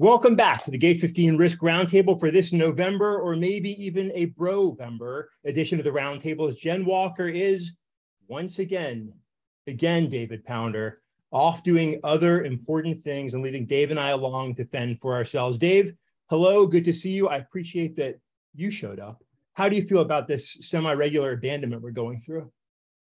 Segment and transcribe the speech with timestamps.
[0.00, 4.26] Welcome back to the Gate 15 Risk Roundtable for this November, or maybe even a
[4.26, 6.48] Bro-vember edition of the Roundtable.
[6.48, 7.72] As Jen Walker is
[8.28, 9.12] once again,
[9.66, 11.00] again, David Pounder,
[11.32, 15.58] off doing other important things and leaving Dave and I along to fend for ourselves.
[15.58, 15.92] Dave,
[16.30, 17.26] hello, good to see you.
[17.26, 18.20] I appreciate that
[18.54, 19.20] you showed up.
[19.54, 22.52] How do you feel about this semi-regular abandonment we're going through?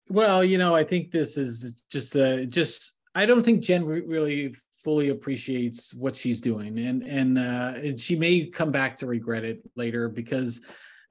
[0.10, 2.98] Well, you know, I think this is just a just.
[3.16, 6.78] I don't think Jen really fully appreciates what she's doing.
[6.80, 10.62] And and uh and she may come back to regret it later because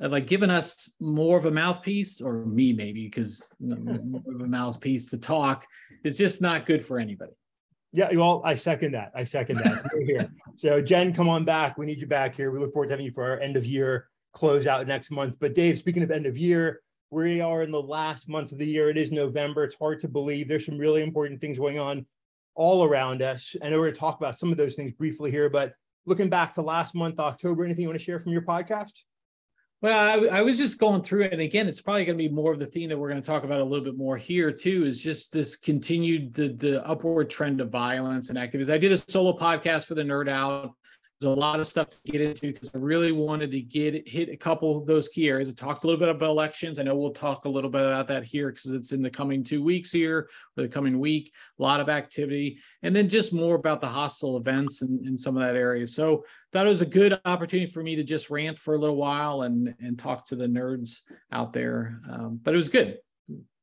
[0.02, 4.46] uh, like giving us more of a mouthpiece or me maybe because more of a
[4.46, 5.66] mouthpiece to talk
[6.04, 7.32] is just not good for anybody.
[7.92, 9.12] Yeah well i second that.
[9.14, 9.84] I second that.
[10.06, 10.30] Here.
[10.54, 11.78] So jen come on back.
[11.78, 12.50] We need you back here.
[12.50, 15.36] We look forward to having you for our end of year close out next month.
[15.40, 18.66] But dave speaking of end of year we are in the last month of the
[18.66, 18.88] year.
[18.88, 19.64] It is november.
[19.64, 20.48] It's hard to believe.
[20.48, 22.06] There's some really important things going on
[22.54, 23.54] all around us.
[23.62, 25.74] I know we're going to talk about some of those things briefly here, but
[26.06, 28.92] looking back to last month, October, anything you want to share from your podcast?
[29.82, 32.28] Well, I, I, was just going through it, and again, it's probably going to be
[32.28, 34.52] more of the theme that we're going to talk about a little bit more here
[34.52, 34.84] too.
[34.84, 38.74] Is just this continued the, the upward trend of violence and activism.
[38.74, 40.74] I did a solo podcast for the Nerd Out
[41.20, 44.30] there's a lot of stuff to get into because I really wanted to get hit
[44.30, 45.50] a couple of those key areas.
[45.50, 46.78] I talked a little bit about elections.
[46.78, 49.44] I know we'll talk a little bit about that here because it's in the coming
[49.44, 51.34] two weeks here or the coming week.
[51.58, 55.42] A lot of activity, and then just more about the hostile events and some of
[55.42, 55.86] that area.
[55.86, 58.96] So thought it was a good opportunity for me to just rant for a little
[58.96, 61.00] while and and talk to the nerds
[61.32, 62.00] out there.
[62.10, 62.98] Um, but it was good.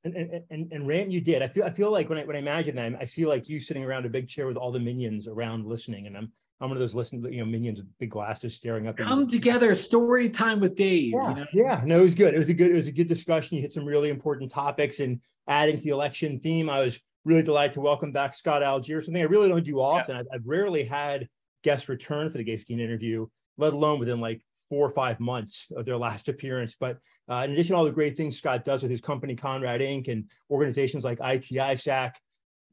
[0.03, 1.41] And, and, and, and rant you did.
[1.41, 3.59] I feel I feel like when I when I imagine that, I see like you
[3.59, 6.77] sitting around a big chair with all the minions around listening, and I'm I'm one
[6.77, 8.97] of those listening, you know, minions with big glasses staring up.
[8.97, 11.13] Come together, story time with Dave.
[11.13, 11.45] Yeah, you know?
[11.53, 11.81] yeah.
[11.85, 12.33] No, it was good.
[12.33, 13.57] It was a good, it was a good discussion.
[13.57, 16.67] You hit some really important topics and adding to the election theme.
[16.69, 20.15] I was really delighted to welcome back Scott Algeier, something I really don't do often.
[20.15, 20.21] Yeah.
[20.21, 21.27] I've, I've, rarely had
[21.63, 23.27] guests return for the Gate 15 interview,
[23.57, 26.75] let alone within like four or five months of their last appearance.
[26.79, 26.97] But
[27.29, 30.07] uh, in addition to all the great things Scott does with his company, Conrad Inc.,
[30.07, 32.13] and organizations like ITI ITISAC,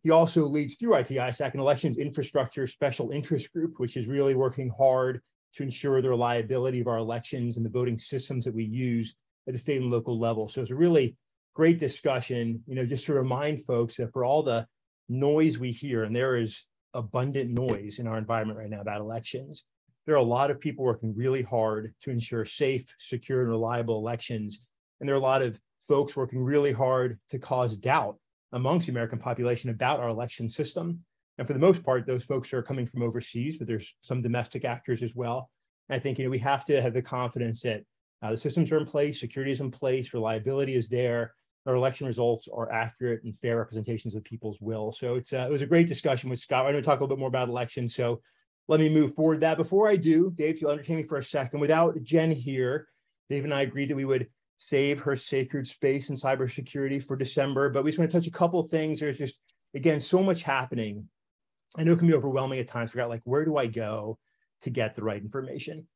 [0.04, 4.70] he also leads through ITISAC an elections infrastructure special interest group, which is really working
[4.78, 5.22] hard
[5.56, 9.14] to ensure the reliability of our elections and the voting systems that we use
[9.48, 10.46] at the state and local level.
[10.46, 11.16] So it's a really
[11.54, 14.66] great discussion, you know, just to remind folks that for all the
[15.08, 19.64] noise we hear, and there is abundant noise in our environment right now about elections,
[20.04, 23.96] there are a lot of people working really hard to ensure safe, secure, and reliable
[23.96, 24.58] elections.
[25.00, 28.18] And there are a lot of folks working really hard to cause doubt
[28.54, 31.00] amongst the American population about our election system.
[31.38, 34.64] And for the most part, those folks are coming from overseas, but there's some domestic
[34.64, 35.50] actors as well.
[35.88, 37.82] And I think you know we have to have the confidence that
[38.22, 41.34] uh, the systems are in place, security is in place, reliability is there,
[41.66, 44.92] our election results are accurate and fair representations of people's will.
[44.92, 46.66] So it's uh, it was a great discussion with Scott.
[46.66, 47.94] I'm going to talk a little bit more about elections.
[47.94, 48.20] So
[48.68, 49.40] let me move forward.
[49.40, 52.88] That before I do, Dave, if you'll entertain me for a second, without Jen here,
[53.28, 57.70] Dave and I agreed that we would save her sacred space in cybersecurity for December.
[57.70, 59.00] But we just want to touch a couple things.
[59.00, 59.40] There's just,
[59.74, 61.08] again, so much happening.
[61.76, 62.90] I know it can be overwhelming at times.
[62.90, 64.18] Figure like, where do I go
[64.62, 65.86] to get the right information?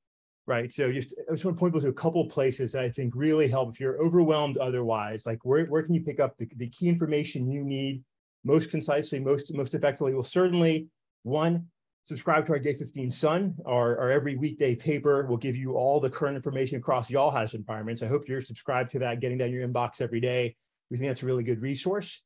[0.46, 0.72] Right.
[0.72, 3.12] So just I just want to point out to a couple places that I think
[3.14, 5.26] really help if you're overwhelmed otherwise.
[5.26, 8.02] Like where, where can you pick up the, the key information you need
[8.44, 10.14] most concisely, most most effectively?
[10.14, 10.86] Well, certainly
[11.22, 11.66] one,
[12.08, 15.26] subscribe to our Gate 15 Sun, our, our every weekday paper.
[15.26, 18.02] will give you all the current information across the all hazard environments.
[18.02, 20.56] I hope you're subscribed to that, getting down your inbox every day.
[20.90, 22.22] We think that's a really good resource.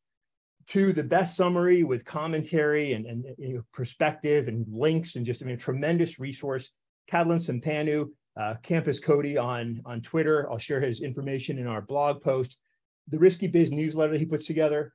[0.69, 5.57] Two, the best summary with commentary and, and perspective and links and just I mean,
[5.57, 6.71] a tremendous resource.
[7.11, 8.07] Catalin Cimpanu,
[8.37, 10.49] uh, campuscodi on, on Twitter.
[10.49, 12.57] I'll share his information in our blog post.
[13.09, 14.93] The Risky Biz newsletter that he puts together,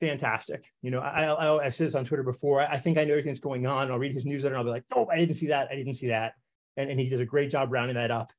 [0.00, 0.72] fantastic.
[0.82, 2.60] You know, I, I, I said this on Twitter before.
[2.60, 3.90] I, I, think I know everything that's going on.
[3.90, 5.68] I'll read his newsletter and I'll be like, oh, I didn't see that.
[5.70, 6.34] I didn't see that.
[6.76, 8.32] And, and he does a great job rounding that up.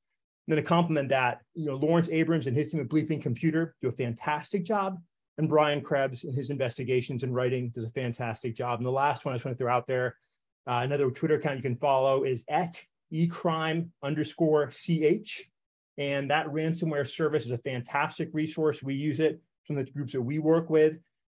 [0.48, 3.76] And then to complement that, you know, Lawrence Abrams and his team at Bleeping Computer
[3.82, 4.98] do a fantastic job.
[5.38, 8.80] And Brian Krebs in his investigations and writing does a fantastic job.
[8.80, 10.16] And the last one I just want to throw out there,
[10.68, 12.82] uh, another Twitter account you can follow is at
[13.14, 15.50] ecrime underscore ch.
[15.98, 18.82] And that ransomware service is a fantastic resource.
[18.82, 20.94] We use it from the groups that we work with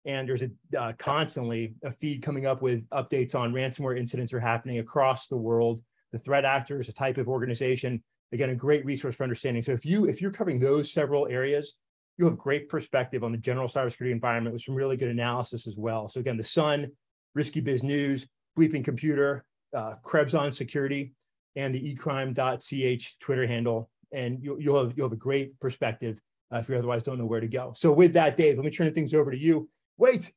[0.06, 4.40] and there's a uh, constantly a feed coming up with updates on ransomware incidents are
[4.40, 5.80] happening across the world.
[6.12, 8.02] The threat actor is a type of organization.
[8.32, 9.62] Again, a great resource for understanding.
[9.62, 11.74] So if you if you're covering those several areas,
[12.16, 15.76] you have great perspective on the general cybersecurity environment with some really good analysis as
[15.76, 16.08] well.
[16.08, 16.90] So again, the Sun,
[17.34, 18.26] Risky Biz News,
[18.58, 19.44] Bleeping Computer,
[19.74, 21.12] uh, Krebs on Security,
[21.56, 26.20] and the ecrime.ch Twitter handle, and you'll, you'll have you'll have a great perspective
[26.52, 27.72] uh, if you otherwise don't know where to go.
[27.76, 29.68] So with that, Dave, let me turn things over to you.
[30.00, 30.32] Wait,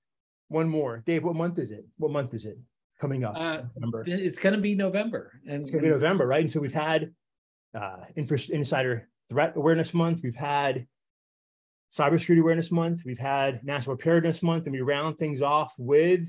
[0.49, 1.01] one more.
[1.07, 1.85] Dave, what month is it?
[1.97, 2.57] What month is it?
[3.03, 3.35] coming up?
[3.35, 3.61] Uh,
[4.05, 6.39] it's going to be November, and it's going to be November, right?
[6.39, 7.11] And so we've had
[7.75, 10.21] uh, Insider Threat Awareness Month.
[10.23, 10.87] We've had
[11.91, 13.01] Cybersecurity Awareness Month.
[13.05, 16.21] We've had National Preparedness Month, and we round things off with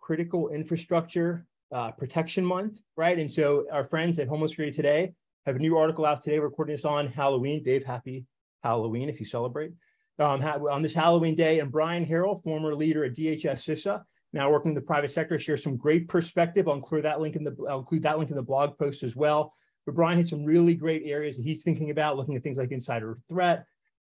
[0.00, 3.18] Critical Infrastructure uh, Protection Month, right?
[3.18, 5.12] And so our friends at Homeland Security Today
[5.46, 6.38] have a new article out today.
[6.38, 7.64] We're recording this on Halloween.
[7.64, 8.26] Dave, happy
[8.62, 9.72] Halloween if you celebrate.
[10.18, 14.70] Um, on this Halloween day, and Brian Harrell, former leader at DHS CISA, now working
[14.70, 16.68] in the private sector, shares some great perspective.
[16.68, 19.16] I'll include that link in the I'll include that link in the blog post as
[19.16, 19.54] well.
[19.84, 22.70] But Brian has some really great areas that he's thinking about, looking at things like
[22.70, 23.64] insider threat,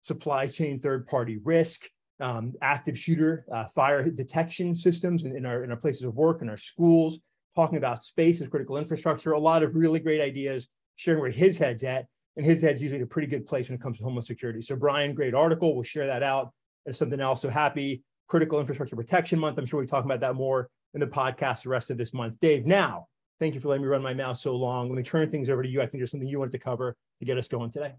[0.01, 1.87] supply chain third-party risk,
[2.19, 6.41] um, active shooter uh, fire detection systems in, in, our in our places of work,
[6.41, 7.19] in our schools,
[7.55, 9.33] talking about space as critical infrastructure.
[9.33, 12.07] A lot of really great ideas, sharing where his head's at,
[12.39, 14.61] and his head's usually in a pretty good place when it comes to homeland security.
[14.61, 15.75] So Brian, great article.
[15.75, 16.51] We'll share that out
[16.87, 17.41] as something else.
[17.41, 19.57] So happy Critical Infrastructure Protection Month.
[19.57, 22.35] I'm sure we'll talk about that more in the podcast the rest of this month.
[22.39, 23.07] Dave, now
[23.39, 24.89] Thank you for letting me run my mouth so long.
[24.89, 25.81] Let me turn things over to you.
[25.81, 27.93] I think there's something you wanted to cover to get us going today.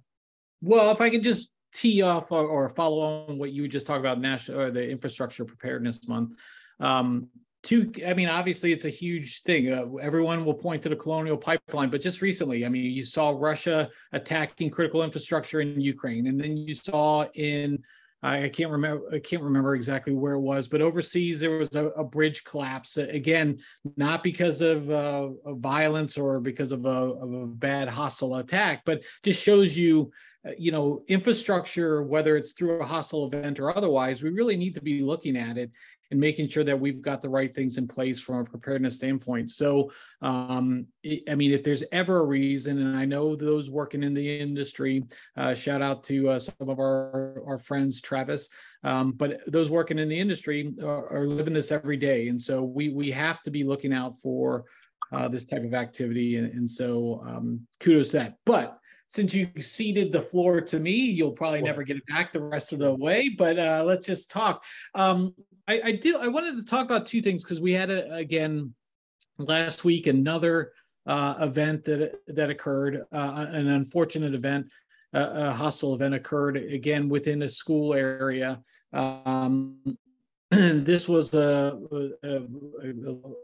[0.61, 4.01] Well, if I could just tee off or, or follow on what you just talked
[4.01, 6.37] about national or the infrastructure preparedness month.
[6.79, 7.29] Um,
[7.63, 9.73] two, I mean, obviously it's a huge thing.
[9.73, 13.35] Uh, everyone will point to the colonial pipeline, but just recently, I mean, you saw
[13.37, 17.83] Russia attacking critical infrastructure in Ukraine, and then you saw in
[18.23, 19.03] I can't remember.
[19.15, 22.99] I can't remember exactly where it was, but overseas there was a, a bridge collapse.
[22.99, 23.59] Again,
[23.97, 29.03] not because of, uh, violence or because of a, of a, bad hostile attack, but
[29.23, 30.11] just shows you,
[30.47, 34.23] uh, you know, infrastructure, whether it's through a hostile event or otherwise.
[34.23, 35.71] We really need to be looking at it
[36.11, 39.51] and making sure that we've got the right things in place from a preparedness standpoint.
[39.51, 39.93] So,
[40.23, 40.87] um,
[41.29, 45.05] I mean, if there's ever a reason, and I know those working in the industry,
[45.37, 48.49] uh, shout out to uh, some of our, our friends, Travis,
[48.83, 52.29] um, but those working in the industry are, are, living this every day.
[52.29, 54.65] And so we, we have to be looking out for
[55.13, 56.37] uh, this type of activity.
[56.37, 58.35] And, and so um, kudos to that.
[58.47, 58.81] But
[59.11, 62.73] since you ceded the floor to me, you'll probably never get it back the rest
[62.73, 63.29] of the way.
[63.29, 64.63] But uh, let's just talk.
[64.95, 65.35] Um,
[65.71, 66.19] I, I do.
[66.19, 68.75] I wanted to talk about two things because we had a, again
[69.39, 70.73] last week another
[71.07, 74.67] uh, event that that occurred, uh, an unfortunate event,
[75.15, 78.61] uh, a hostile event occurred again within a school area.
[78.93, 79.79] Um,
[80.51, 81.79] this was a,
[82.25, 82.41] a,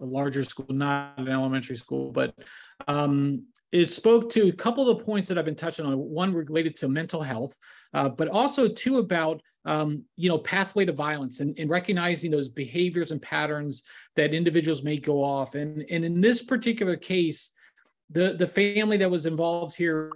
[0.00, 2.34] a, larger school, not an elementary school, but
[2.88, 5.96] um, it spoke to a couple of the points that I've been touching on.
[5.96, 7.56] One related to mental health,
[7.96, 12.48] uh, but also too about um, you know, pathway to violence and, and, recognizing those
[12.48, 13.82] behaviors and patterns
[14.14, 15.56] that individuals may go off.
[15.56, 17.50] And, and in this particular case,
[18.10, 20.12] the, the family that was involved here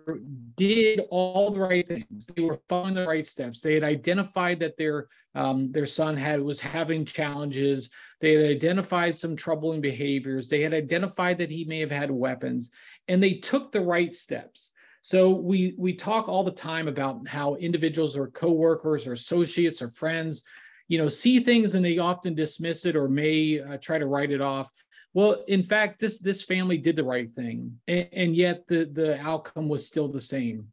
[0.57, 2.29] did all the right things.
[2.29, 3.61] They were following the right steps.
[3.61, 7.91] They had identified that their um, their son had was having challenges.
[8.21, 10.49] They had identified some troubling behaviors.
[10.49, 12.71] They had identified that he may have had weapons,
[13.09, 14.71] and they took the right steps.
[15.03, 19.91] So we we talk all the time about how individuals or coworkers or associates or
[19.91, 20.43] friends,
[20.89, 24.31] you know, see things and they often dismiss it or may uh, try to write
[24.31, 24.71] it off.
[25.15, 29.21] Well, in fact, this this family did the right thing, and, and yet the the
[29.21, 30.69] outcome was still the same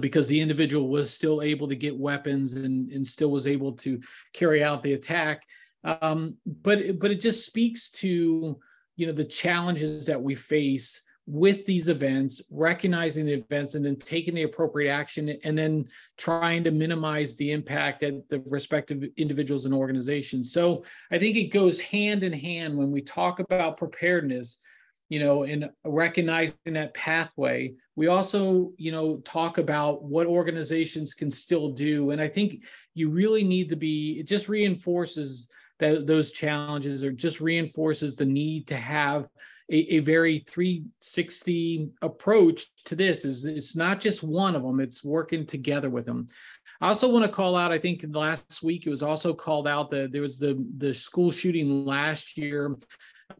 [0.00, 4.00] because the individual was still able to get weapons and, and still was able to
[4.32, 5.42] carry out the attack.
[5.82, 8.58] Um, but but it just speaks to
[8.96, 13.96] you know the challenges that we face with these events, recognizing the events, and then
[13.96, 15.84] taking the appropriate action, and then
[16.16, 20.52] trying to minimize the impact at the respective individuals and organizations.
[20.52, 24.60] So I think it goes hand in hand when we talk about preparedness,
[25.08, 27.74] you know, and recognizing that pathway.
[27.96, 32.10] We also, you know, talk about what organizations can still do.
[32.10, 32.64] And I think
[32.94, 38.24] you really need to be, it just reinforces that those challenges or just reinforces the
[38.24, 39.28] need to have
[39.70, 45.04] a, a very 360 approach to this is it's not just one of them it's
[45.04, 46.28] working together with them
[46.80, 47.72] I also want to call out.
[47.72, 51.30] I think last week it was also called out that there was the the school
[51.30, 52.76] shooting last year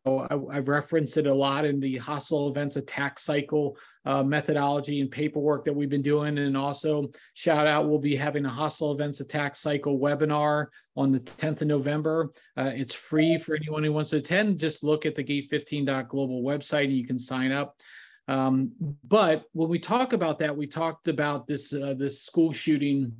[0.04, 5.10] I, have referenced it a lot in the hostile events attack cycle uh, methodology and
[5.10, 6.38] paperwork that we've been doing.
[6.38, 10.66] And also, shout out, we'll be having a hostile events attack cycle webinar
[10.96, 12.32] on the 10th of November.
[12.56, 14.60] Uh, it's free for anyone who wants to attend.
[14.60, 17.76] Just look at the gate15.global website and you can sign up.
[18.28, 18.72] Um,
[19.04, 23.12] but when we talk about that, we talked about this uh, this school shooting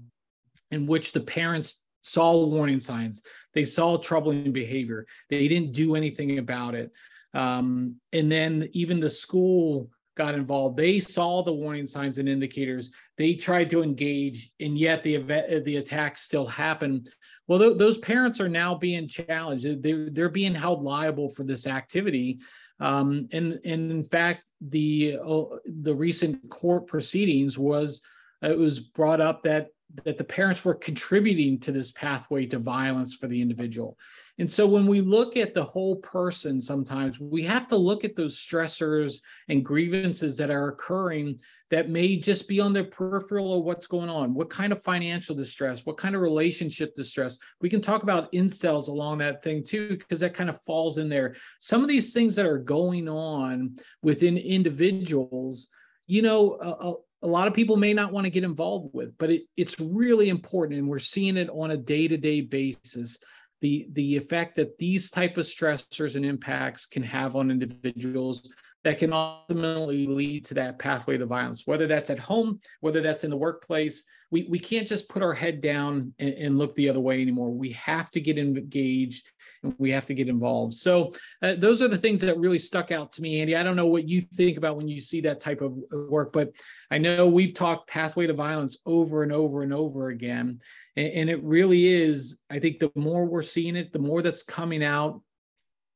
[0.72, 3.22] in which the parents saw warning signs.
[3.54, 5.06] They saw troubling behavior.
[5.28, 6.92] They didn't do anything about it.
[7.34, 10.76] Um, and then even the school got involved.
[10.76, 12.90] They saw the warning signs and indicators.
[13.18, 17.06] They tried to engage, and yet the event, the attacks still happen.
[17.48, 19.82] Well, th- those parents are now being challenged.
[19.82, 22.38] They're, they're being held liable for this activity.
[22.80, 28.00] Um, and, and in fact, the uh, the recent court proceedings was
[28.42, 29.68] it was brought up that
[30.04, 33.96] that the parents were contributing to this pathway to violence for the individual.
[34.38, 38.14] And so when we look at the whole person, sometimes we have to look at
[38.14, 41.38] those stressors and grievances that are occurring
[41.70, 44.34] that may just be on the peripheral of what's going on.
[44.34, 45.86] What kind of financial distress?
[45.86, 47.38] What kind of relationship distress?
[47.62, 51.08] We can talk about incels along that thing too, because that kind of falls in
[51.08, 51.36] there.
[51.60, 55.68] Some of these things that are going on within individuals,
[56.06, 59.42] you know, a, lot of people may not want to get involved with, but it,
[59.56, 60.78] it's really important.
[60.78, 63.18] And we're seeing it on a day to day basis
[63.60, 68.48] the the effect that these type of stressors and impacts can have on individuals
[68.84, 73.24] that can ultimately lead to that pathway to violence whether that's at home whether that's
[73.24, 76.88] in the workplace we, we can't just put our head down and, and look the
[76.88, 77.50] other way anymore.
[77.50, 79.26] We have to get engaged
[79.62, 80.74] and we have to get involved.
[80.74, 83.56] So uh, those are the things that really stuck out to me andy.
[83.56, 86.52] I don't know what you think about when you see that type of work but
[86.90, 90.60] i know we've talked pathway to violence over and over and over again
[90.96, 94.42] and, and it really is i think the more we're seeing it the more that's
[94.42, 95.20] coming out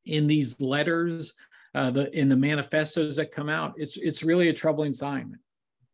[0.05, 1.35] in these letters
[1.75, 5.39] uh, the in the manifestos that come out it's it's really a troubling sign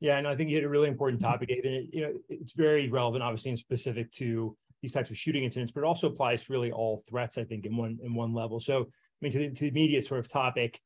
[0.00, 1.33] yeah and i think you hit a really important mm-hmm.
[1.33, 5.11] topic Abe, and it, you know it's very relevant obviously and specific to these types
[5.11, 7.99] of shooting incidents but it also applies to really all threats i think in one
[8.03, 8.87] in one level so i
[9.21, 10.81] mean to the, to the immediate sort of topic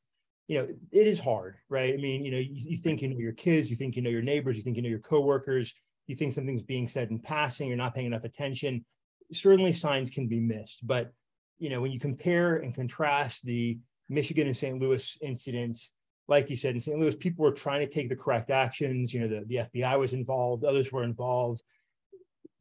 [0.47, 3.17] you know it is hard right i mean you know you, you think you know
[3.17, 5.73] your kids you think you know your neighbors you think you know your coworkers
[6.11, 8.83] you think something's being said in passing, you're not paying enough attention.
[9.31, 11.13] Certainly signs can be missed, but
[11.57, 14.77] you know, when you compare and contrast the Michigan and St.
[14.77, 15.91] Louis incidents,
[16.27, 16.99] like you said, in St.
[16.99, 19.13] Louis, people were trying to take the correct actions.
[19.13, 21.61] You know, the, the FBI was involved, others were involved.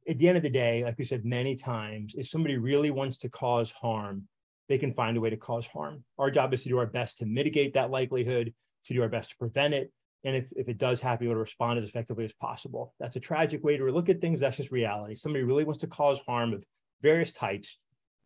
[0.09, 3.19] At the end of the day, like we said many times, if somebody really wants
[3.19, 4.27] to cause harm,
[4.69, 6.03] they can find a way to cause harm.
[6.19, 8.53] Our job is to do our best to mitigate that likelihood,
[8.87, 9.93] to do our best to prevent it,
[10.25, 12.95] and if, if it does happen, to respond as effectively as possible.
[12.99, 14.41] That's a tragic way to look at things.
[14.41, 15.15] That's just reality.
[15.15, 16.65] Somebody really wants to cause harm of
[17.03, 17.79] various types.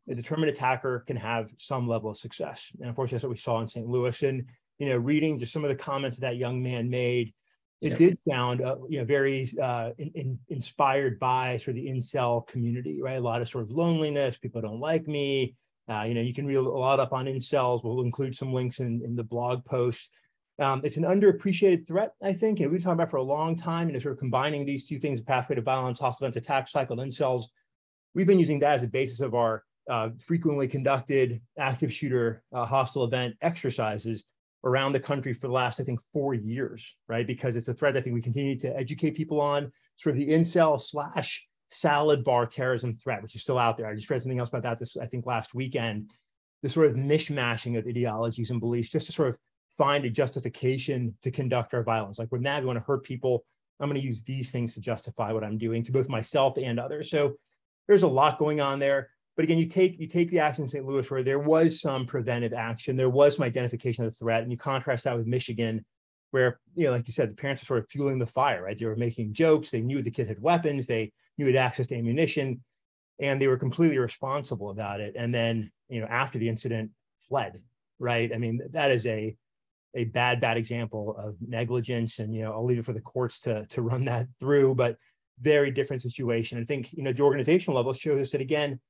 [0.09, 2.71] A determined attacker can have some level of success.
[2.79, 3.87] And unfortunately, that's what we saw in St.
[3.87, 4.23] Louis.
[4.23, 4.45] And,
[4.79, 7.33] you know, reading just some of the comments that young man made,
[7.81, 7.97] it yeah.
[7.97, 12.47] did sound, uh, you know, very uh, in, in, inspired by sort of the incel
[12.47, 13.19] community, right?
[13.19, 14.39] A lot of sort of loneliness.
[14.39, 15.55] People don't like me.
[15.89, 17.85] Uh, you know, you can read a lot up on incels.
[17.85, 20.09] We'll include some links in, in the blog post.
[20.59, 22.61] Um, it's an underappreciated threat, I think.
[22.61, 24.87] And we've been talking about for a long time, you know, sort of combining these
[24.89, 27.47] two things, the pathway to violence, hostile events, attack cycle, incels.
[28.15, 32.65] We've been using that as a basis of our uh, frequently conducted active shooter uh,
[32.65, 34.25] hostile event exercises
[34.65, 37.27] around the country for the last, I think, four years, right?
[37.27, 40.29] Because it's a threat I think we continue to educate people on, sort of the
[40.29, 43.87] incel slash salad bar terrorism threat, which is still out there.
[43.87, 46.11] I just read something else about that this, I think, last weekend.
[46.63, 49.37] The sort of mishmashing of ideologies and beliefs, just to sort of
[49.77, 52.19] find a justification to conduct our violence.
[52.19, 53.45] Like we're now going to hurt people.
[53.81, 56.81] I'm going to use these things to justify what I'm doing to both myself and
[56.81, 57.11] others.
[57.11, 57.35] So
[57.87, 59.11] there's a lot going on there.
[59.37, 60.87] But again, you take you take the action in St.
[60.87, 64.53] Louis where there was some preventive action, there was some identification of the threat, and
[64.53, 65.85] you contrast that with Michigan,
[66.31, 68.79] where you know, like you said, the parents were sort of fueling the fire, right?
[68.79, 71.97] They were making jokes, they knew the kid had weapons, they knew had access to
[71.97, 72.63] ammunition,
[73.19, 75.15] and they were completely responsible about it.
[75.17, 77.61] And then, you know, after the incident, fled,
[77.99, 78.33] right?
[78.33, 79.37] I mean, that is a
[79.95, 82.19] a bad, bad example of negligence.
[82.19, 84.97] And, you know, I'll leave it for the courts to, to run that through, but
[85.41, 86.61] very different situation.
[86.61, 88.81] I think, you know, the organizational level shows us that again,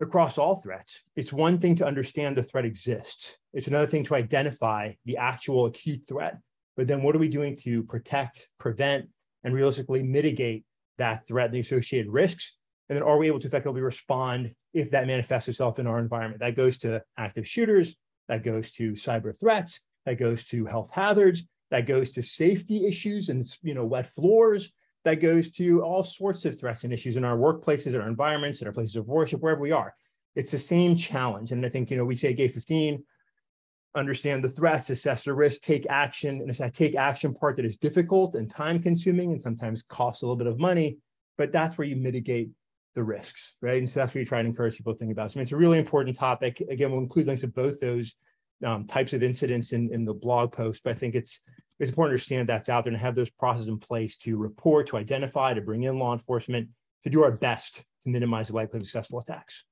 [0.00, 3.36] across all threats, it's one thing to understand the threat exists.
[3.52, 6.38] It's another thing to identify the actual acute threat.
[6.76, 9.08] But then what are we doing to protect, prevent,
[9.44, 10.64] and realistically mitigate
[10.98, 12.52] that threat and the associated risks?
[12.88, 16.40] And then are we able to effectively respond if that manifests itself in our environment?
[16.40, 17.96] That goes to active shooters,
[18.28, 23.28] that goes to cyber threats, that goes to health hazards, that goes to safety issues
[23.28, 24.72] and you know wet floors,
[25.04, 28.60] that goes to all sorts of threats and issues in our workplaces, in our environments,
[28.60, 29.94] in our places of worship, wherever we are.
[30.34, 31.52] It's the same challenge.
[31.52, 33.04] And I think, you know, we say gate 15,
[33.94, 36.40] understand the threats, assess the risk, take action.
[36.40, 40.22] And it's that take action part that is difficult and time consuming and sometimes costs
[40.22, 40.98] a little bit of money,
[41.38, 42.50] but that's where you mitigate
[42.94, 43.78] the risks, right?
[43.78, 45.30] And so that's what you try to encourage people to think about.
[45.30, 46.62] So I mean, it's a really important topic.
[46.70, 48.14] Again, we'll include links to both those
[48.64, 51.40] um, types of incidents in, in the blog post, but I think it's
[51.78, 54.88] it's important to understand that's out there and have those processes in place to report,
[54.88, 56.68] to identify, to bring in law enforcement,
[57.02, 59.64] to do our best to minimize the likelihood of successful attacks.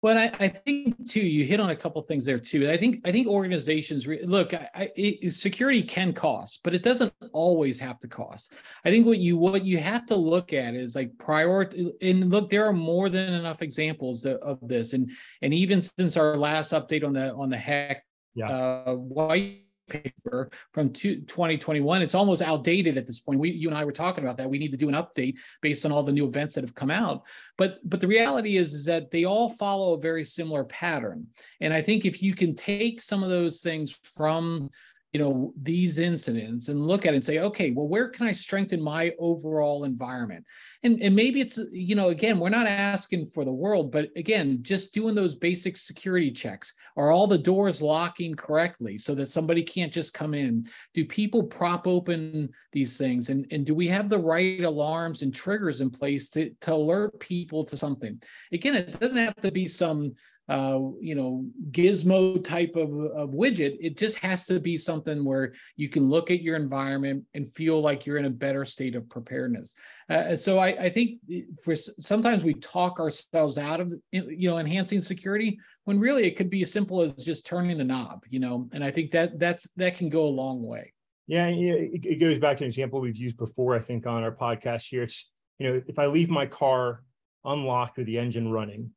[0.00, 2.70] Well, I, I, think too, you hit on a couple things there too.
[2.70, 4.54] I think I think organizations re- look.
[4.54, 8.52] I, I it, security can cost, but it doesn't always have to cost.
[8.84, 11.92] I think what you what you have to look at is like priority.
[12.00, 14.92] And look, there are more than enough examples of, of this.
[14.92, 15.10] And
[15.42, 17.96] and even since our last update on the on the HEAC
[18.36, 18.50] yeah.
[18.50, 23.40] uh, white paper from 2021 it's almost outdated at this point.
[23.40, 24.48] We you and i were talking about that.
[24.48, 26.90] We need to do an update based on all the new events that have come
[26.90, 27.22] out.
[27.56, 31.26] But but the reality is is that they all follow a very similar pattern.
[31.60, 34.70] And i think if you can take some of those things from
[35.12, 38.32] you know these incidents and look at it and say okay well where can i
[38.32, 40.44] strengthen my overall environment?
[40.82, 44.58] And and maybe it's you know again we're not asking for the world but again
[44.62, 46.72] just doing those basic security checks.
[46.96, 50.66] Are all the doors locking correctly so that somebody can't just come in?
[50.94, 53.30] Do people prop open these things?
[53.30, 57.18] And and do we have the right alarms and triggers in place to to alert
[57.18, 58.20] people to something?
[58.52, 60.14] Again it doesn't have to be some
[60.48, 63.76] uh, you know, gizmo type of, of widget.
[63.80, 67.80] It just has to be something where you can look at your environment and feel
[67.80, 69.74] like you're in a better state of preparedness.
[70.08, 71.20] Uh, so I, I think
[71.62, 76.50] for sometimes we talk ourselves out of you know enhancing security when really it could
[76.50, 78.24] be as simple as just turning the knob.
[78.30, 80.94] You know, and I think that that's that can go a long way.
[81.26, 83.74] Yeah, it, it goes back to an example we've used before.
[83.74, 85.28] I think on our podcast here, it's
[85.58, 87.02] you know if I leave my car
[87.44, 88.90] unlocked with the engine running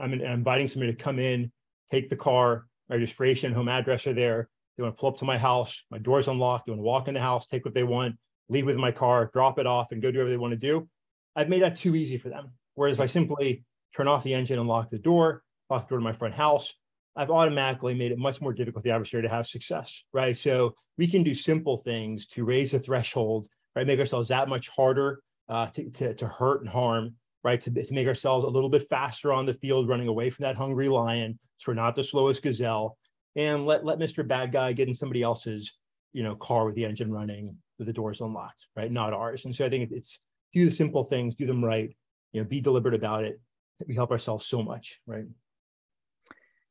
[0.00, 1.50] I'm, inviting somebody to come in,
[1.90, 4.48] take the car, registration, home address are there.
[4.76, 5.82] They want to pull up to my house.
[5.90, 6.66] My door's unlocked.
[6.66, 8.16] They want to walk in the house, take what they want,
[8.48, 10.88] leave with my car, drop it off, and go do whatever they want to do.
[11.36, 12.50] I've made that too easy for them.
[12.74, 13.64] Whereas if I simply
[13.94, 16.72] turn off the engine and lock the door, lock the door to my front house,
[17.16, 20.36] I've automatically made it much more difficult for the adversary to have success, right?
[20.38, 23.86] So we can do simple things to raise the threshold, right?
[23.86, 27.60] Make ourselves that much harder uh, to, to, to hurt and harm right?
[27.60, 30.56] To, to make ourselves a little bit faster on the field, running away from that
[30.56, 31.38] hungry lion.
[31.58, 32.96] So we're not the slowest gazelle.
[33.36, 34.26] And let, let Mr.
[34.26, 35.72] Bad Guy get in somebody else's,
[36.12, 38.90] you know, car with the engine running, with the doors unlocked, right?
[38.90, 39.44] Not ours.
[39.44, 40.20] And so I think it's
[40.52, 41.94] do the simple things, do them right,
[42.32, 43.40] you know, be deliberate about it.
[43.86, 45.24] We help ourselves so much, right?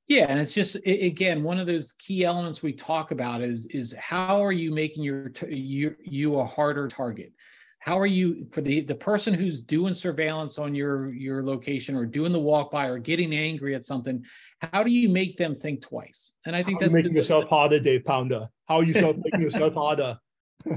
[0.10, 3.94] Yeah, and it's just again one of those key elements we talk about is is
[3.94, 7.32] how are you making your you you a harder target?
[7.80, 12.06] How are you for the the person who's doing surveillance on your your location or
[12.06, 14.24] doing the walk by or getting angry at something
[14.74, 16.34] how do you make them think twice?
[16.46, 18.50] And i think how that's making the, yourself harder dave pounder?
[18.68, 20.20] How are you self making yourself harder?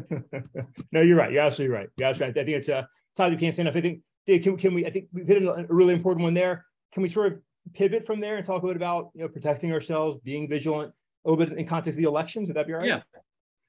[0.92, 1.32] No you're right.
[1.32, 1.88] You're absolutely right.
[1.96, 2.42] You're absolutely right.
[2.42, 4.86] I think it's a time you can't say enough i think dave can, can we
[4.86, 6.64] i think we've hit a really important one there.
[6.94, 7.40] Can we sort of
[7.74, 10.92] pivot from there and talk a bit about you know protecting ourselves being vigilant
[11.24, 12.48] a little bit in context of the elections?
[12.48, 12.88] Would that be all right?
[12.88, 13.02] Yeah.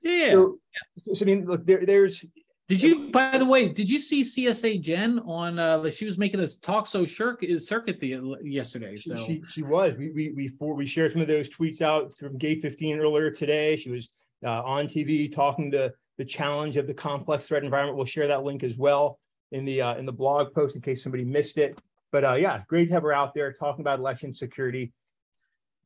[0.04, 1.14] Yeah, so, yeah.
[1.14, 2.26] so, I mean, look, there, there's
[2.70, 5.60] did you, by the way, did you see CISA Jen on?
[5.60, 8.96] Uh, she was making this talk show circuit circuit the, yesterday.
[8.96, 9.96] So she, she, she was.
[9.98, 13.30] We we we for, we shared some of those tweets out from Gate 15 earlier
[13.32, 13.76] today.
[13.76, 14.10] She was
[14.46, 17.98] uh, on TV talking the the challenge of the complex threat environment.
[17.98, 19.20] We'll share that link as well
[19.52, 21.78] in the uh, in the blog post in case somebody missed it.
[22.14, 24.94] But uh, yeah, great to have her out there talking about election security.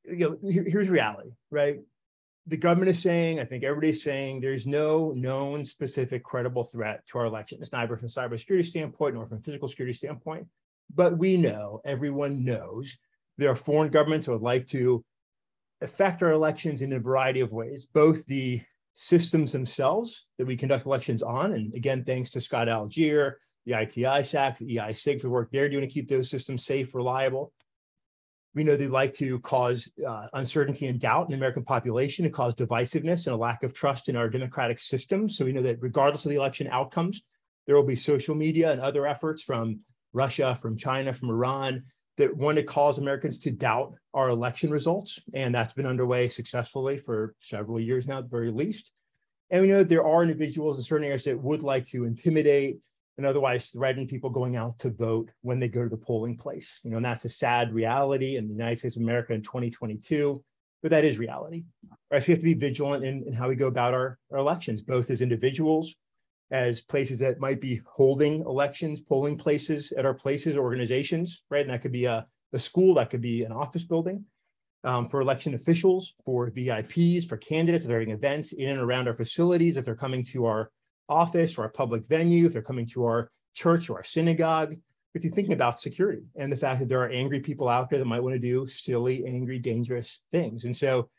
[0.04, 1.80] You know, here, here's reality, right?
[2.50, 7.18] The government is saying, I think everybody's saying, there's no known specific credible threat to
[7.18, 7.58] our election.
[7.60, 10.48] It's neither from a cybersecurity standpoint nor from a physical security standpoint.
[10.96, 12.96] But we know, everyone knows,
[13.38, 15.04] there are foreign governments who would like to
[15.82, 18.62] affect our elections in a variety of ways, both the
[18.94, 21.54] systems themselves that we conduct elections on.
[21.54, 23.34] And again, thanks to Scott Algeier,
[23.66, 27.52] the ITISAC, the EI-SIG for the work they're doing to keep those systems safe, reliable.
[28.58, 32.34] We know they like to cause uh, uncertainty and doubt in the American population and
[32.34, 35.30] cause divisiveness and a lack of trust in our democratic system.
[35.30, 37.22] So we know that regardless of the election outcomes,
[37.68, 41.84] there will be social media and other efforts from Russia, from China, from Iran
[42.18, 45.20] that want to cause Americans to doubt our election results.
[45.36, 48.92] And that's been underway successfully for several years now, at the very least.
[49.52, 52.80] And we know that there are individuals in certain areas that would like to intimidate,
[53.18, 56.80] and otherwise threaten people going out to vote when they go to the polling place.
[56.84, 60.44] You know, and that's a sad reality in the United States of America in 2022,
[60.82, 61.64] but that is reality.
[62.12, 62.22] Right?
[62.22, 64.82] So we have to be vigilant in, in how we go about our, our elections,
[64.82, 65.96] both as individuals,
[66.52, 71.62] as places that might be holding elections, polling places at our places, organizations, right?
[71.62, 74.24] And that could be a, a school, that could be an office building.
[74.84, 79.08] Um, for election officials, for VIPs, for candidates, if they're having events in and around
[79.08, 80.72] our facilities, if they're coming to our
[81.10, 84.76] office or a public venue, if they're coming to our church or our synagogue,
[85.14, 88.00] if you're thinking about security and the fact that there are angry people out there
[88.00, 90.66] that might want to do silly, angry, dangerous things.
[90.66, 91.10] And so,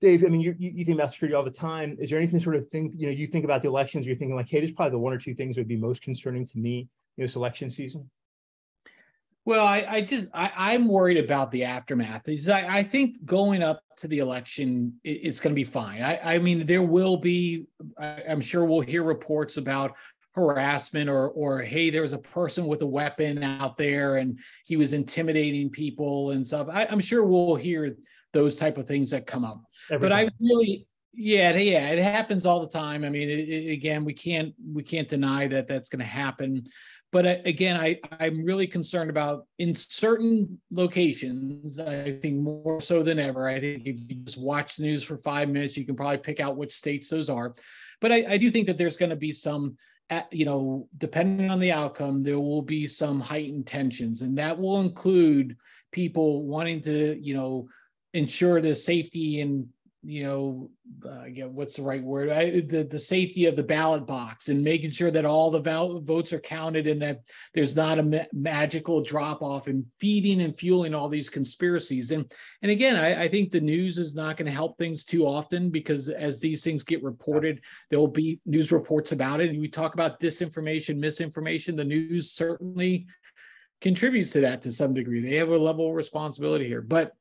[0.00, 1.96] Dave, I mean, you, you think about security all the time.
[2.00, 4.36] Is there anything sort of think, you know, you think about the elections, you're thinking
[4.36, 6.58] like, hey, there's probably the one or two things that would be most concerning to
[6.58, 8.10] me this election season?
[9.50, 12.22] Well, I, I just I, am worried about the aftermath.
[12.48, 16.02] I, I think going up to the election, it, it's going to be fine.
[16.02, 17.66] I, I mean, there will be.
[17.98, 19.96] I, I'm sure we'll hear reports about
[20.36, 24.76] harassment or or hey there was a person with a weapon out there and he
[24.76, 27.96] was intimidating people and stuff I, am sure we'll hear
[28.32, 29.60] those type of things that come up
[29.90, 33.72] Every but i really yeah yeah it happens all the time i mean it, it,
[33.72, 36.62] again we can't we can't deny that that's going to happen
[37.12, 43.02] but uh, again i i'm really concerned about in certain locations i think more so
[43.02, 45.96] than ever i think if you just watch the news for five minutes you can
[45.96, 47.54] probably pick out which states those are.
[48.00, 49.76] But i, I do think that there's going to be some
[50.32, 54.80] you know, depending on the outcome, there will be some heightened tensions, and that will
[54.80, 55.56] include
[55.92, 57.68] people wanting to, you know,
[58.12, 59.68] ensure the safety and
[60.02, 60.70] you know,
[61.06, 62.30] uh, get what's the right word?
[62.30, 66.00] I, the the safety of the ballot box and making sure that all the val-
[66.00, 67.20] votes are counted and that
[67.52, 72.12] there's not a ma- magical drop off and feeding and fueling all these conspiracies.
[72.12, 72.32] And
[72.62, 75.68] and again, I, I think the news is not going to help things too often
[75.68, 77.60] because as these things get reported,
[77.90, 79.50] there will be news reports about it.
[79.50, 81.76] And we talk about disinformation, misinformation.
[81.76, 83.06] The news certainly
[83.82, 85.20] contributes to that to some degree.
[85.20, 87.12] They have a level of responsibility here, but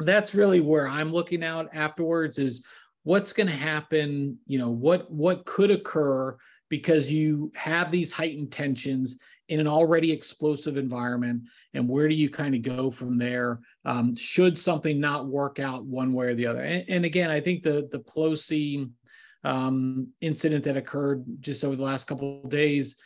[0.00, 2.64] that's really where I'm looking out afterwards is
[3.02, 6.36] what's going to happen, you know, what what could occur
[6.68, 11.42] because you have these heightened tensions in an already explosive environment
[11.74, 15.84] and where do you kind of go from there um, should something not work out
[15.84, 16.62] one way or the other.
[16.62, 18.90] And, and again i think the the pelosi
[19.44, 22.96] um, incident that occurred just over the last couple of days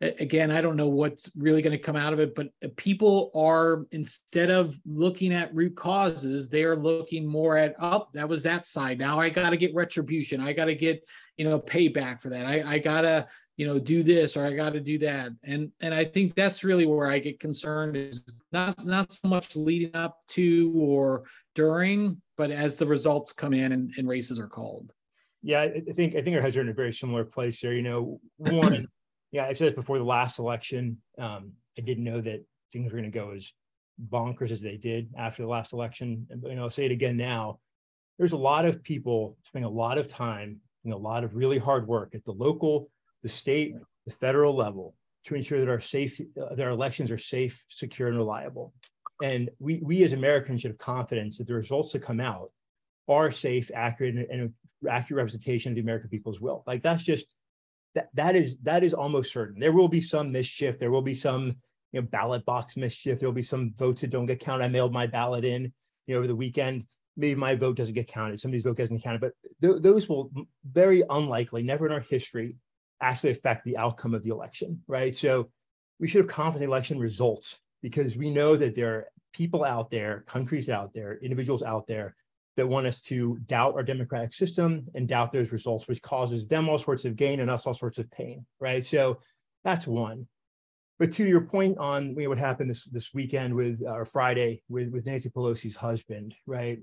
[0.00, 3.30] again, I don't know what's really going to come out of it, but uh, people
[3.34, 8.08] are instead of looking at root causes, they are looking more at up.
[8.08, 8.98] Oh, that was that side.
[8.98, 10.40] Now I got to get retribution.
[10.40, 12.46] I got to get you know payback for that.
[12.46, 15.32] I, I gotta you know do this or I got to do that.
[15.44, 19.54] And and I think that's really where I get concerned is not not so much
[19.54, 24.48] leading up to or during, but as the results come in and, and races are
[24.48, 24.92] called.
[25.42, 27.72] Yeah, I think I think our heads are in a very similar place there.
[27.72, 28.86] You know, one
[29.32, 30.98] yeah, I said this before the last election.
[31.18, 33.52] Um, I didn't know that things were going to go as
[34.08, 36.26] bonkers as they did after the last election.
[36.30, 37.60] And know, I'll say it again now.
[38.18, 41.58] There's a lot of people spending a lot of time and a lot of really
[41.58, 42.90] hard work at the local,
[43.22, 43.74] the state,
[44.06, 48.08] the federal level to ensure that our safe, uh, that our elections are safe, secure,
[48.08, 48.72] and reliable.
[49.22, 52.50] And we, we as Americans should have confidence that the results that come out
[53.08, 54.54] are safe, accurate, and, and
[54.88, 56.62] accurate representation of the American people's will.
[56.66, 57.26] Like that's just
[57.94, 59.60] that that is that is almost certain.
[59.60, 60.78] There will be some mischief.
[60.78, 61.56] There will be some
[61.92, 63.18] you know ballot box mischief.
[63.18, 64.64] There will be some votes that don't get counted.
[64.64, 65.72] I mailed my ballot in
[66.06, 66.84] you know over the weekend.
[67.16, 68.40] Maybe my vote doesn't get counted.
[68.40, 69.20] Somebody's vote doesn't get counted.
[69.20, 70.30] But th- those will
[70.64, 72.56] very unlikely, never in our history,
[73.00, 74.82] actually affect the outcome of the election.
[74.86, 75.16] Right.
[75.16, 75.50] So
[75.98, 79.90] we should have confidence in election results because we know that there are people out
[79.90, 82.14] there, countries out there, individuals out there
[82.56, 86.68] that want us to doubt our democratic system and doubt those results, which causes them
[86.68, 88.84] all sorts of gain and us all sorts of pain, right?
[88.84, 89.20] So
[89.64, 90.26] that's one.
[90.98, 94.62] But to your point on you know, what happened this this weekend with or Friday
[94.68, 96.78] with with Nancy Pelosi's husband, right?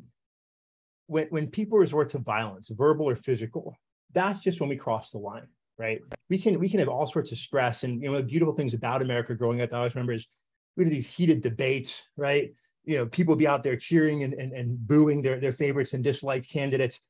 [1.06, 3.78] When when people resort to violence, verbal or physical,
[4.14, 6.02] that's just when we cross the line, right?
[6.30, 8.74] We can we can have all sorts of stress, and you know, the beautiful things
[8.74, 9.72] about America growing up.
[9.72, 10.28] I always remember is
[10.76, 12.54] we had these heated debates, right?
[12.88, 16.04] You know, people be out there cheering and, and, and booing their, their favorites and
[16.04, 17.02] disliked candidates.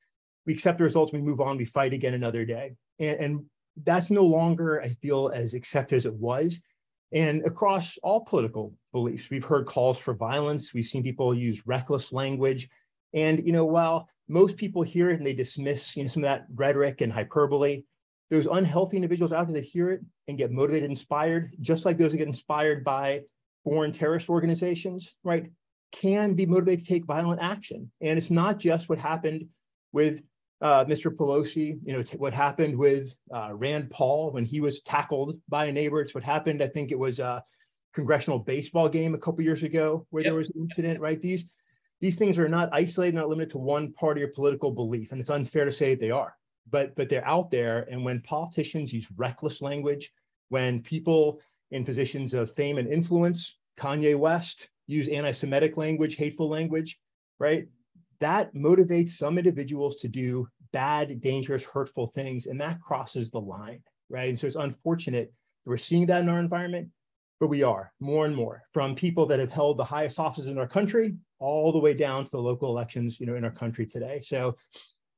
[0.47, 2.73] We accept the results, we move on, we fight again another day.
[2.99, 3.45] And, and
[3.85, 6.59] that's no longer, I feel, as accepted as it was.
[7.11, 10.73] And across all political beliefs, we've heard calls for violence.
[10.73, 12.69] We've seen people use reckless language.
[13.13, 16.27] And, you know, while most people hear it and they dismiss, you know, some of
[16.27, 17.83] that rhetoric and hyperbole,
[18.31, 22.11] those unhealthy individuals out there that hear it and get motivated, inspired, just like those
[22.11, 23.21] that get inspired by
[23.63, 25.51] foreign terrorist organizations, right?
[25.91, 27.91] Can be motivated to take violent action.
[28.01, 29.47] And it's not just what happened
[29.93, 30.21] with
[30.61, 31.15] uh, Mr.
[31.15, 35.71] Pelosi, you know, what happened with uh, Rand Paul when he was tackled by a
[35.71, 36.01] neighbor.
[36.01, 37.43] It's what happened, I think it was a
[37.93, 40.31] congressional baseball game a couple years ago where yep.
[40.31, 41.21] there was an incident, right?
[41.21, 41.45] These,
[42.01, 45.11] these things are not isolated, not limited to one party or political belief.
[45.11, 46.35] And it's unfair to say that they are,
[46.69, 47.87] but, but they're out there.
[47.89, 50.11] And when politicians use reckless language,
[50.49, 51.39] when people
[51.71, 56.99] in positions of fame and influence, Kanye West, use anti-Semitic language, hateful language,
[57.39, 57.67] right?
[58.19, 63.81] That motivates some individuals to do bad, dangerous, hurtful things, and that crosses the line,
[64.09, 64.29] right?
[64.29, 65.31] And so it's unfortunate
[65.63, 66.89] that we're seeing that in our environment,
[67.39, 70.57] but we are more and more from people that have held the highest offices in
[70.57, 73.85] our country all the way down to the local elections, you know, in our country
[73.85, 74.19] today.
[74.21, 74.55] So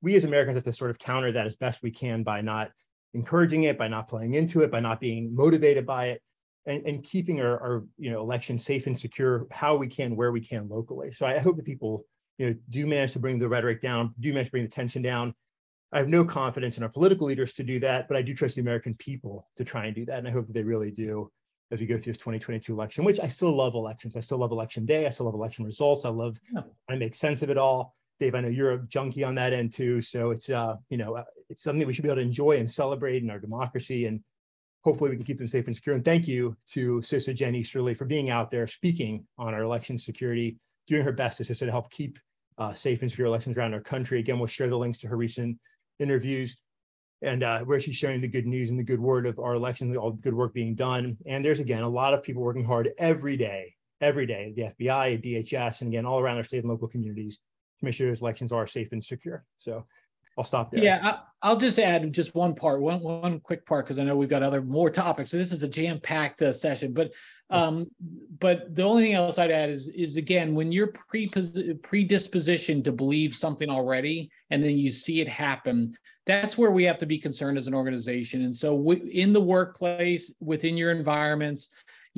[0.02, 2.72] we as Americans have to sort of counter that as best we can by not
[3.14, 6.22] encouraging it, by not playing into it, by not being motivated by it,
[6.70, 10.32] and, and keeping our, our you know election safe and secure how we can where
[10.32, 11.12] we can locally.
[11.12, 12.06] So I hope that people
[12.38, 15.02] you know do manage to bring the rhetoric down, do manage to bring the tension
[15.02, 15.34] down.
[15.92, 18.56] I have no confidence in our political leaders to do that, but I do trust
[18.56, 21.32] the American people to try and do that, and I hope that they really do
[21.72, 23.04] as we go through this 2022 election.
[23.04, 24.16] Which I still love elections.
[24.16, 25.08] I still love election day.
[25.08, 26.06] I still love election results.
[26.06, 26.40] I love.
[26.54, 26.62] Yeah.
[26.90, 27.96] I make sense of it all.
[28.20, 30.02] Dave, I know you're a junkie on that end too.
[30.02, 32.70] So it's uh, you know, uh, it's something we should be able to enjoy and
[32.70, 34.06] celebrate in our democracy.
[34.06, 34.22] And
[34.84, 35.96] hopefully we can keep them safe and secure.
[35.96, 39.98] And thank you to CISA Jen Easterly for being out there speaking on our election
[39.98, 42.18] security, doing her best as to help keep
[42.58, 44.20] uh, safe and secure elections around our country.
[44.20, 45.58] Again, we'll share the links to her recent
[46.00, 46.56] interviews
[47.22, 49.96] and uh, where she's sharing the good news and the good word of our election,
[49.98, 51.18] all the good work being done.
[51.26, 55.22] And there's again a lot of people working hard every day, every day, the FBI,
[55.22, 57.40] DHS, and again all around our state and local communities
[57.80, 59.44] to make sure those elections are safe and secure.
[59.58, 59.86] So
[60.40, 60.82] I'll stop there.
[60.82, 64.16] Yeah, I, will just add just one part, one one quick part, because I know
[64.16, 65.32] we've got other more topics.
[65.32, 67.12] So this is a jam packed uh, session, but
[67.50, 67.92] um,
[68.40, 72.94] but the only thing else I'd add is is again when you're pre predispositioned to
[72.94, 75.94] believe something already, and then you see it happen,
[76.26, 78.44] that's where we have to be concerned as an organization.
[78.44, 81.68] And so we, in the workplace, within your environments,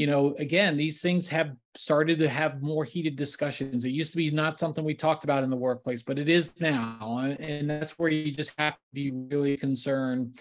[0.02, 3.86] you know, again, these things have started to have more heated discussions.
[3.86, 6.60] It used to be not something we talked about in the workplace, but it is
[6.60, 7.36] now.
[7.40, 10.40] And that's where you just have to be really concerned.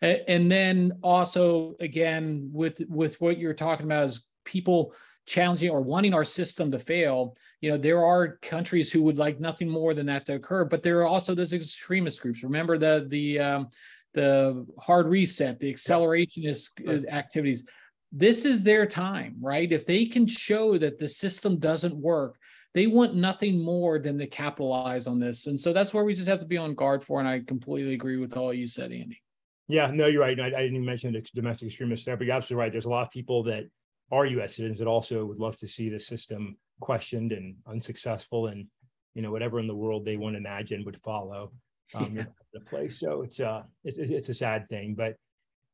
[0.00, 4.94] And then also, again, with with what you're talking about is people
[5.26, 9.38] challenging or wanting our system to fail you know there are countries who would like
[9.38, 13.06] nothing more than that to occur but there are also those extremist groups remember the
[13.08, 13.68] the um,
[14.14, 17.64] the hard reset the accelerationist uh, activities
[18.12, 19.72] this is their time, right?
[19.72, 22.38] If they can show that the system doesn't work,
[22.74, 25.46] they want nothing more than to capitalize on this.
[25.46, 27.20] And so that's where we just have to be on guard for.
[27.20, 29.20] And I completely agree with all you said, Andy.
[29.68, 30.38] Yeah, no, you're right.
[30.38, 32.72] I, I didn't even mention the domestic extremists there, but you're absolutely right.
[32.72, 33.64] There's a lot of people that
[34.10, 34.56] are U.S.
[34.56, 38.66] citizens that also would love to see the system questioned and unsuccessful, and
[39.14, 41.52] you know whatever in the world they want to imagine would follow
[41.94, 42.24] um, yeah.
[42.52, 43.00] the place.
[43.00, 45.16] So it's uh it's it's a sad thing, but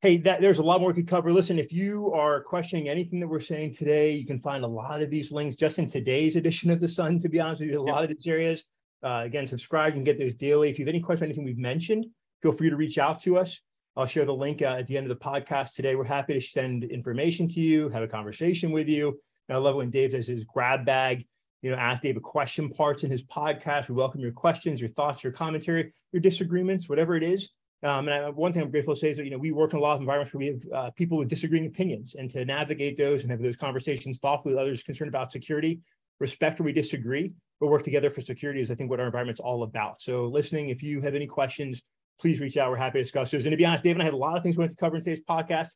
[0.00, 1.32] hey, that there's a lot more we could cover.
[1.32, 5.02] Listen, if you are questioning anything that we're saying today, you can find a lot
[5.02, 7.18] of these links just in today's edition of the Sun.
[7.18, 8.64] To be honest with you, a lot of these areas.
[9.02, 9.94] Uh, again, subscribe.
[9.94, 10.70] and get those daily.
[10.70, 12.06] If you have any question, anything we've mentioned,
[12.42, 13.60] feel free to reach out to us.
[13.96, 15.96] I'll share the link uh, at the end of the podcast today.
[15.96, 19.08] We're happy to send information to you, have a conversation with you.
[19.48, 21.26] And I love when Dave does his grab bag.
[21.62, 23.88] You know, ask Dave a question parts in his podcast.
[23.88, 27.50] We welcome your questions, your thoughts, your commentary, your disagreements, whatever it is.
[27.82, 29.72] Um, and I, one thing I'm grateful to say is that you know we work
[29.72, 32.44] in a lot of environments where we have uh, people with disagreeing opinions, and to
[32.44, 35.80] navigate those and have those conversations thoughtfully with others concerned about security,
[36.18, 39.40] respect where we disagree, but work together for security is I think what our environment's
[39.40, 40.02] all about.
[40.02, 41.82] So, listening, if you have any questions,
[42.20, 42.70] please reach out.
[42.70, 43.44] We're happy to discuss those.
[43.44, 44.80] And to be honest, Dave and I had a lot of things we wanted to
[44.80, 45.70] cover in today's podcast.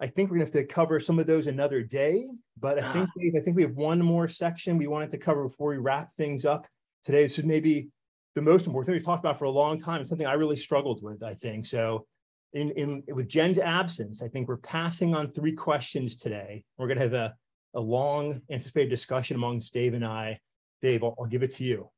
[0.00, 2.26] I think we're gonna have to cover some of those another day,
[2.60, 3.12] but I think ah.
[3.18, 6.14] Dave, I think we have one more section we wanted to cover before we wrap
[6.16, 6.66] things up
[7.04, 7.26] today.
[7.26, 7.88] So maybe
[8.34, 10.56] the most important thing we've talked about for a long time is something I really
[10.56, 11.66] struggled with, I think.
[11.66, 12.06] So
[12.52, 16.64] in, in with Jen's absence, I think we're passing on three questions today.
[16.76, 17.34] We're going to have a,
[17.74, 20.40] a long anticipated discussion amongst Dave and I.
[20.82, 21.90] Dave, I'll, I'll give it to you.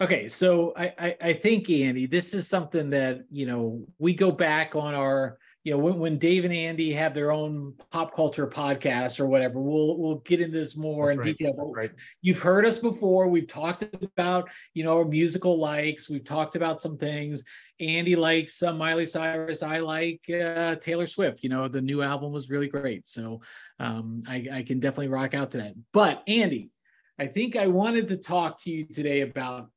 [0.00, 4.30] Okay, so I, I, I think Andy, this is something that you know we go
[4.30, 5.38] back on our
[5.68, 9.60] you know when, when Dave and Andy have their own pop culture podcast or whatever,
[9.60, 11.36] we'll we'll get into this more That's in right.
[11.36, 11.54] detail.
[11.58, 11.90] But right.
[12.22, 13.28] you've heard us before.
[13.28, 16.08] We've talked about you know our musical likes.
[16.08, 17.44] We've talked about some things.
[17.80, 19.62] Andy likes uh, Miley Cyrus.
[19.62, 21.42] I like uh, Taylor Swift.
[21.42, 23.42] You know the new album was really great, so
[23.78, 25.74] um, I, I can definitely rock out to that.
[25.92, 26.70] But Andy,
[27.18, 29.68] I think I wanted to talk to you today about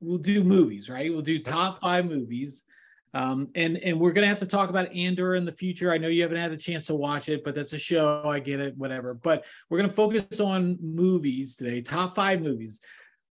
[0.00, 1.08] we'll do movies, right?
[1.08, 2.64] We'll do top five movies.
[3.12, 5.92] Um, and and we're gonna have to talk about Andor in the future.
[5.92, 8.22] I know you haven't had a chance to watch it, but that's a show.
[8.24, 9.14] I get it, whatever.
[9.14, 11.80] But we're gonna focus on movies today.
[11.80, 12.80] Top five movies.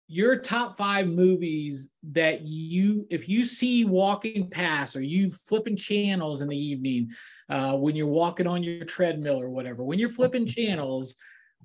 [0.07, 6.41] Your top five movies that you, if you see walking past or you flipping channels
[6.41, 7.11] in the evening,
[7.49, 11.17] uh, when you're walking on your treadmill or whatever, when you're flipping channels,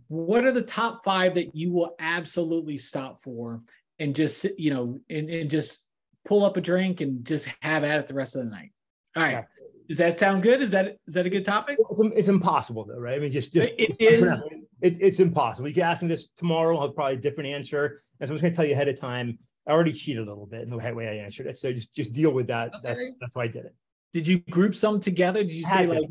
[0.08, 3.62] what are the top five that you will absolutely stop for
[3.98, 5.86] and just you know and, and just
[6.24, 8.70] pull up a drink and just have at it the rest of the night.
[9.16, 9.44] All right.
[9.88, 10.62] Does that sound good?
[10.62, 11.76] Is that is that a good topic?
[11.90, 13.14] It's, it's impossible though, right?
[13.14, 14.42] I mean, just just it is.
[14.80, 15.68] It, it's impossible.
[15.68, 16.76] You can ask me this tomorrow.
[16.76, 18.02] I'll have probably a different answer.
[18.18, 19.38] And so I'm just gonna tell you ahead of time.
[19.64, 21.56] I already cheated a little bit in the way I answered it.
[21.56, 22.74] So just just deal with that.
[22.74, 22.80] Okay.
[22.82, 23.76] That's that's why I did it.
[24.12, 25.42] Did you group some together?
[25.42, 26.04] Did you say like,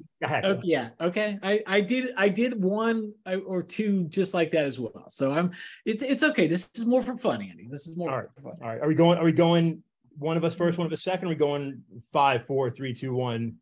[0.44, 1.38] oh, yeah, okay.
[1.44, 5.06] I, I did, I did one uh, or two just like that as well.
[5.08, 5.52] So I'm,
[5.86, 6.48] it's, it's okay.
[6.48, 7.68] This is more for fun, Andy.
[7.70, 8.28] This is more All right.
[8.36, 8.54] for fun.
[8.64, 8.82] All right.
[8.82, 9.84] Are we going, are we going
[10.18, 11.28] one of us first, one of us second?
[11.28, 13.56] We're we going five, four, three, two, one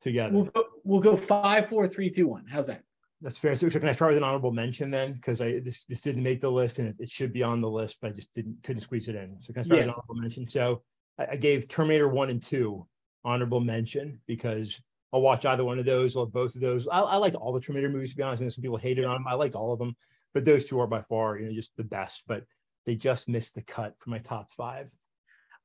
[0.00, 0.32] together?
[0.32, 2.44] We'll go, we'll go five, four, three, two, one.
[2.48, 2.82] How's that?
[3.20, 3.56] That's fair.
[3.56, 5.14] So can I start with an honorable mention then?
[5.14, 7.70] Because I this this didn't make the list and it, it, should be on the
[7.70, 9.36] list, but I just didn't couldn't squeeze it in.
[9.40, 9.86] So can I start yes.
[9.86, 10.48] with an honorable mention?
[10.48, 10.82] So
[11.18, 12.86] I, I, gave Terminator one and two
[13.24, 14.78] honorable mention because
[15.10, 16.16] I'll watch either one of those.
[16.16, 16.86] Love both of those.
[16.86, 18.40] I, I like all the Terminator movies to be honest.
[18.40, 19.26] I mean, some people hated on them.
[19.26, 19.96] I like all of them,
[20.34, 22.24] but those two are by far you know just the best.
[22.26, 22.44] But
[22.84, 24.90] they just missed the cut for my top five.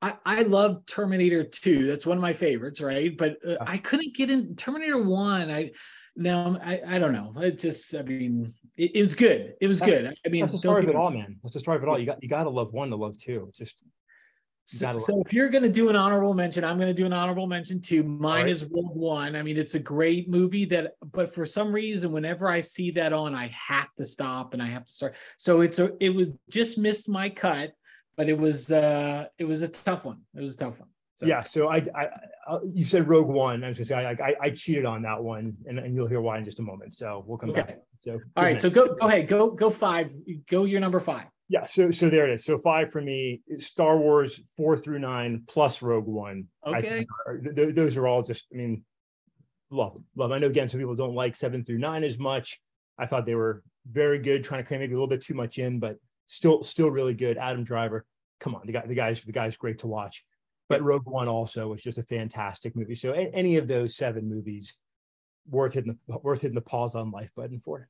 [0.02, 1.86] I, I love Terminator 2.
[1.86, 3.16] That's one of my favorites, right?
[3.16, 5.50] But uh, I couldn't get in Terminator 1.
[5.50, 5.70] I
[6.16, 7.34] now I, I don't know.
[7.36, 9.54] It just I mean it, it was good.
[9.60, 10.14] It was that's, good.
[10.26, 11.38] I mean that's the story of it all, man.
[11.42, 11.98] That's the story of it all.
[11.98, 13.46] You got you gotta love one to love two.
[13.48, 13.82] It's just
[14.72, 17.12] so, so, if you're going to do an honorable mention, I'm going to do an
[17.12, 18.04] honorable mention too.
[18.04, 18.48] Mine right.
[18.48, 19.34] is Rogue One.
[19.34, 23.12] I mean, it's a great movie that, but for some reason, whenever I see that
[23.12, 25.16] on, I have to stop and I have to start.
[25.38, 27.72] So it's a, it was just missed my cut,
[28.20, 30.18] but it was, uh, it was a tough one.
[30.34, 30.90] It was a tough one.
[31.14, 31.24] So.
[31.24, 31.42] Yeah.
[31.42, 32.08] So I, I,
[32.46, 33.64] I, you said Rogue One.
[33.64, 36.20] I was just say I, I, I, cheated on that one, and, and you'll hear
[36.20, 36.92] why in just a moment.
[36.92, 37.62] So we'll come okay.
[37.62, 37.78] back.
[37.96, 38.60] So all right.
[38.60, 39.26] So go, go ahead.
[39.26, 40.10] Go, go five.
[40.50, 41.28] Go your number five.
[41.48, 42.44] Yeah, so so there it is.
[42.44, 46.44] So five for me, Star Wars four through nine plus Rogue One.
[46.66, 48.44] Okay, are, th- those are all just.
[48.52, 48.84] I mean,
[49.70, 50.30] love love.
[50.30, 52.60] I know again, some people don't like seven through nine as much.
[52.98, 55.56] I thought they were very good, trying to cram maybe a little bit too much
[55.58, 55.96] in, but
[56.30, 57.36] still still really good.
[57.36, 58.06] Adam Driver,
[58.40, 60.24] come on, the guy the guy's the guy's great to watch.
[60.68, 62.94] But Rogue One also was just a fantastic movie.
[62.94, 64.76] So any of those seven movies,
[65.48, 67.88] worth hitting the worth hitting the pause on life button for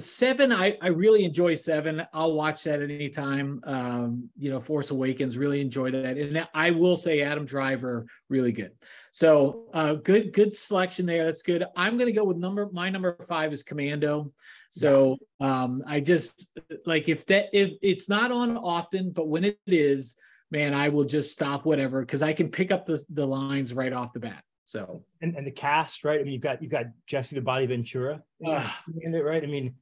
[0.00, 2.06] seven I, I really enjoy seven.
[2.12, 3.60] I'll watch that anytime.
[3.64, 6.16] Um you know force awakens really enjoy that.
[6.16, 8.72] And i will say adam driver really good.
[9.12, 11.24] So uh good good selection there.
[11.24, 11.64] That's good.
[11.76, 14.32] I'm gonna go with number my number five is commando.
[14.70, 19.58] So um i just like if that if it's not on often but when it
[19.66, 20.16] is
[20.50, 23.92] man i will just stop whatever because i can pick up the, the lines right
[23.92, 24.42] off the bat.
[24.66, 25.04] So.
[25.22, 26.20] And, and the cast right?
[26.20, 28.70] I mean you've got you've got jesse the body ventura uh,
[29.04, 29.42] right?
[29.42, 29.74] I mean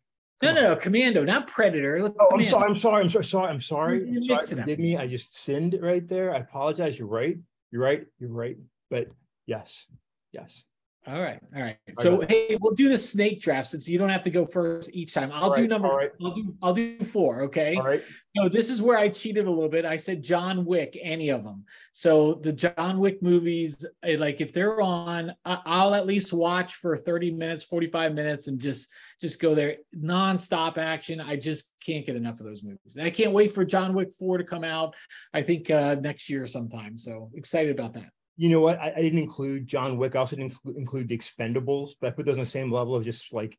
[0.53, 2.03] no, no, no, Commando, not Predator.
[2.03, 2.69] Look, oh, I'm sorry.
[2.69, 3.03] I'm sorry.
[3.03, 3.25] I'm sorry.
[3.25, 3.51] Sorry.
[3.51, 4.01] I'm sorry.
[4.03, 4.47] I'm sorry.
[4.47, 4.97] Forgive me.
[4.97, 6.35] I just sinned right there.
[6.35, 6.99] I apologize.
[6.99, 7.39] You're right.
[7.71, 8.07] You're right.
[8.19, 8.57] You're right.
[8.91, 9.09] But
[9.47, 9.87] yes,
[10.33, 10.65] yes.
[11.07, 11.77] All right, all right.
[11.99, 15.13] So hey, we'll do the snake draft since you don't have to go first each
[15.13, 15.31] time.
[15.35, 15.89] I'll do number.
[15.89, 16.11] Right.
[16.23, 16.55] I'll do.
[16.63, 17.43] I'll do four.
[17.43, 17.77] Okay.
[17.77, 18.03] All right.
[18.35, 19.85] No, this is where I cheated a little bit.
[19.85, 21.65] I said John Wick, any of them.
[21.93, 26.97] So the John Wick movies, eh, like if they're on, I'll at least watch for
[26.97, 28.89] thirty minutes, forty-five minutes, and just
[29.21, 31.21] just go there nonstop action.
[31.21, 32.97] I just can't get enough of those movies.
[32.99, 34.95] I can't wait for John Wick four to come out.
[35.35, 36.97] I think uh, next year sometime.
[36.97, 38.79] So excited about that you know what?
[38.79, 40.17] I, I, didn't include John Wick.
[40.17, 43.05] I also didn't include the Expendables, but I put those on the same level of
[43.05, 43.59] just like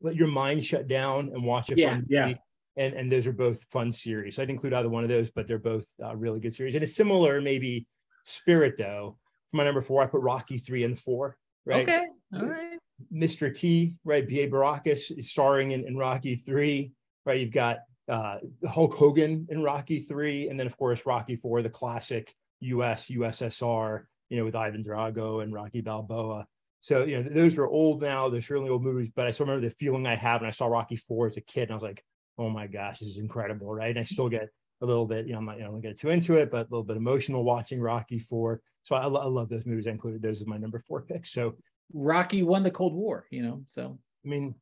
[0.00, 1.78] let your mind shut down and watch it.
[1.78, 2.34] Yeah, yeah.
[2.76, 4.36] And and those are both fun series.
[4.36, 6.74] So I didn't include either one of those, but they're both uh, really good series.
[6.74, 7.86] And a similar maybe
[8.24, 9.16] spirit though.
[9.50, 11.36] For my number four, I put Rocky three and four.
[11.64, 11.88] Right.
[11.88, 12.06] Okay.
[12.34, 12.78] All right.
[13.12, 13.54] Mr.
[13.54, 14.26] T, right?
[14.26, 14.48] B.A.
[14.48, 16.92] Baracus starring in, in Rocky three.
[17.24, 17.38] Right.
[17.38, 21.70] You've got uh, Hulk Hogan in Rocky three, and then of course Rocky four, the
[21.70, 26.46] classic US, USSR, you know, with Ivan Drago and Rocky Balboa.
[26.80, 28.28] So, you know, those are old now.
[28.28, 30.66] They're certainly old movies, but I still remember the feeling I had when I saw
[30.66, 31.62] Rocky Four as a kid.
[31.62, 32.04] And I was like,
[32.38, 33.90] oh my gosh, this is incredible, right?
[33.90, 34.48] And I still get
[34.82, 36.50] a little bit, you know, I'm not, you know, I don't get too into it,
[36.50, 38.60] but a little bit emotional watching Rocky Four.
[38.82, 39.86] So I, I love those movies.
[39.86, 41.32] I included those as my number four picks.
[41.32, 41.54] So
[41.92, 43.98] Rocky won the Cold War, you know, so.
[44.24, 44.54] I mean,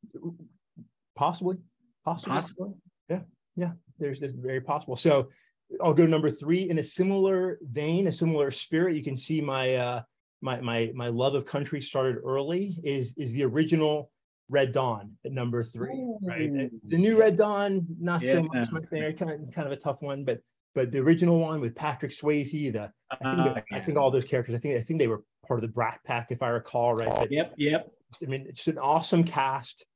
[1.17, 1.57] possibly,
[2.05, 2.35] possibly.
[2.35, 2.71] Possibly.
[3.09, 3.21] Yeah.
[3.57, 3.73] Yeah.
[3.99, 4.97] There's this very possible.
[4.97, 5.29] So
[5.83, 8.97] I'll go number three in a similar vein, a similar spirit.
[8.97, 10.03] You can see my uh,
[10.41, 12.79] my my my love of country started early.
[12.83, 14.11] Is is the original
[14.49, 16.19] Red Dawn at number three, Ooh.
[16.23, 16.71] right?
[16.89, 18.33] The new Red Dawn, not yeah.
[18.33, 20.41] so much my favorite, kind of kind of a tough one, but
[20.75, 23.77] but the original one with Patrick Swayze, the I think, uh, the, yeah.
[23.77, 26.01] I think all those characters, I think I think they were part of the Brat
[26.05, 27.13] Pack, if I recall, right?
[27.15, 27.91] But, yep, yep.
[28.23, 29.87] I mean, it's an awesome cast,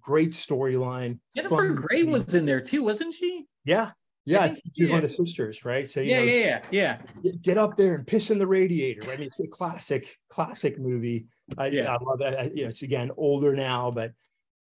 [0.00, 1.18] great storyline.
[1.36, 3.46] Jennifer Grey was in there too, wasn't she?
[3.64, 3.92] Yeah,
[4.24, 5.88] yeah, she's one of the sisters, right?
[5.88, 7.32] So yeah, know, yeah, yeah, yeah.
[7.42, 9.02] Get up there and piss in the radiator.
[9.02, 9.14] Right?
[9.14, 11.26] I mean, it's a classic, classic movie.
[11.58, 11.94] I, yeah.
[11.94, 12.38] I love it.
[12.38, 14.12] I, you know, it's again older now, but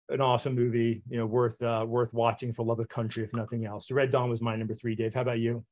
[0.10, 1.02] an awesome movie.
[1.10, 3.88] You know, worth uh, worth watching for love of country, if nothing else.
[3.88, 4.96] So Red Dawn was my number three.
[4.96, 5.64] Dave, how about you?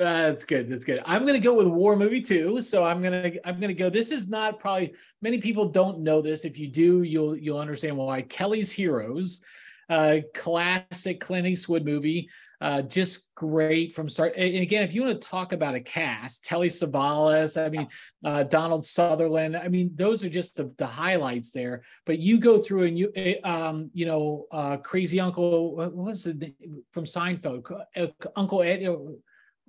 [0.00, 0.70] That's good.
[0.70, 1.02] That's good.
[1.04, 2.62] I'm gonna go with war movie too.
[2.62, 3.90] So I'm gonna I'm gonna go.
[3.90, 6.46] This is not probably many people don't know this.
[6.46, 8.22] If you do, you'll you'll understand why.
[8.22, 9.42] Kelly's Heroes,
[9.90, 12.30] uh, classic Clint Eastwood movie.
[12.62, 14.34] Uh, just great from start.
[14.36, 17.88] And again, if you want to talk about a cast, Telly Savalas, I mean,
[18.22, 21.82] uh, Donald Sutherland, I mean, those are just the, the highlights there.
[22.04, 26.54] But you go through and you, eh, um, you know, uh, Crazy Uncle, what's the
[26.92, 27.64] from Seinfeld,
[27.96, 28.82] uh, Uncle Ed.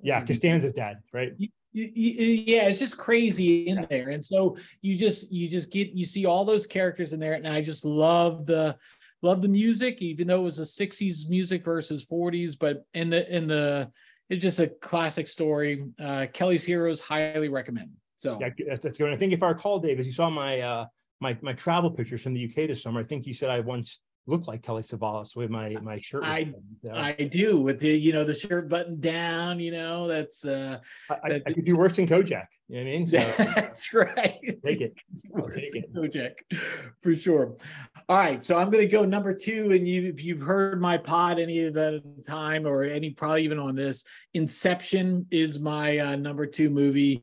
[0.01, 1.32] Yeah, Costanza's dad, right?
[1.74, 6.26] yeah it's just crazy in there and so you just you just get you see
[6.26, 8.76] all those characters in there and i just love the
[9.22, 13.36] love the music even though it was a 60s music versus 40s but in the
[13.36, 13.89] in the
[14.30, 15.86] it's just a classic story.
[15.99, 17.91] Uh kelly's heroes highly recommend.
[18.15, 18.39] So.
[18.39, 19.11] Yeah that's good.
[19.11, 20.86] I think if i recall dave as you saw my uh
[21.19, 23.01] my my travel pictures from the uk this summer.
[23.01, 26.24] I think you said i once look like Telly Savalas with my my shirt.
[26.24, 26.53] I
[26.93, 29.59] I do with the you know the shirt buttoned down.
[29.59, 32.45] You know that's uh I, that, I could do worse than Kojak.
[32.69, 33.07] You know what I mean?
[33.07, 33.17] So,
[33.53, 34.39] that's right.
[34.65, 34.95] Take it.
[35.53, 35.93] Take it.
[35.93, 36.34] Kojak
[37.01, 37.57] for sure.
[38.07, 40.97] All right, so I'm going to go number two, and you if you've heard my
[40.97, 44.03] pod any of the time or any probably even on this,
[44.34, 47.22] Inception is my uh, number two movie.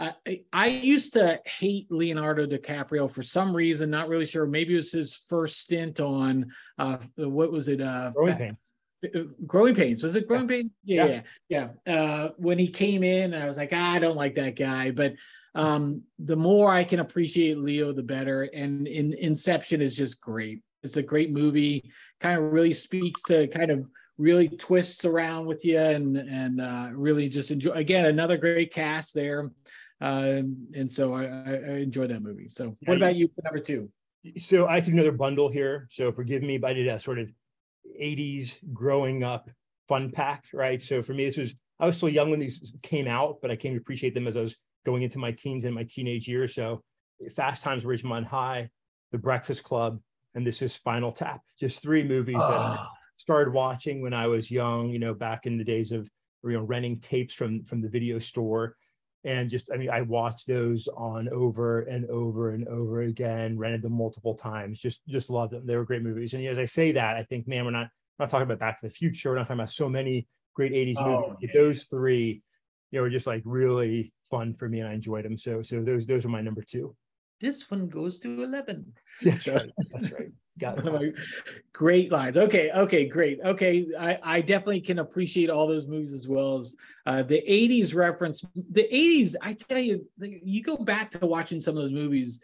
[0.00, 4.46] I, I used to hate Leonardo DiCaprio for some reason, not really sure.
[4.46, 7.82] Maybe it was his first stint on uh, what was it?
[7.82, 8.56] Uh, Growing Pain.
[9.02, 10.56] Uh, growing pains was it growing yeah.
[10.56, 11.94] pain yeah yeah yeah, yeah.
[11.94, 15.14] Uh, when he came in i was like ah, i don't like that guy but
[15.54, 20.60] um, the more i can appreciate leo the better and in inception is just great
[20.82, 21.90] it's a great movie
[22.20, 23.86] kind of really speaks to kind of
[24.18, 29.14] really twists around with you and and uh, really just enjoy again another great cast
[29.14, 29.50] there
[30.00, 30.42] uh,
[30.74, 32.48] and so I, I enjoyed that movie.
[32.48, 33.30] So, what about you?
[33.44, 33.90] Number two.
[34.36, 35.88] So I took another bundle here.
[35.90, 37.30] So forgive me, but I did a sort of
[38.00, 39.48] 80s growing up
[39.88, 40.82] fun pack, right?
[40.82, 43.56] So for me, this was I was still young when these came out, but I
[43.56, 46.54] came to appreciate them as I was going into my teens and my teenage years.
[46.54, 46.82] So
[47.34, 48.68] Fast Times at Ridgemont High,
[49.12, 49.98] The Breakfast Club,
[50.34, 51.40] and this is Spinal Tap.
[51.58, 52.50] Just three movies oh.
[52.50, 52.90] that I ah.
[53.16, 56.08] started watching when I was young, you know, back in the days of
[56.44, 58.76] you know renting tapes from from the video store
[59.24, 63.82] and just i mean i watched those on over and over and over again rented
[63.82, 65.66] them multiple times just just loved them.
[65.66, 66.32] They were great movies.
[66.34, 68.80] And as i say that i think man we're not we're not talking about back
[68.80, 69.30] to the future.
[69.30, 72.42] We're not talking about so many great 80s oh, movies those three
[72.90, 75.36] you know were just like really fun for me and i enjoyed them.
[75.36, 76.94] So so those those are my number two
[77.40, 81.14] this one goes to 11 that's right that's right Got it.
[81.72, 82.36] great lines.
[82.36, 83.40] Okay, okay, great.
[83.42, 86.76] Okay, I, I definitely can appreciate all those movies as well as
[87.06, 88.44] uh, the 80s reference.
[88.70, 92.40] The 80s, I tell you, you go back to watching some of those movies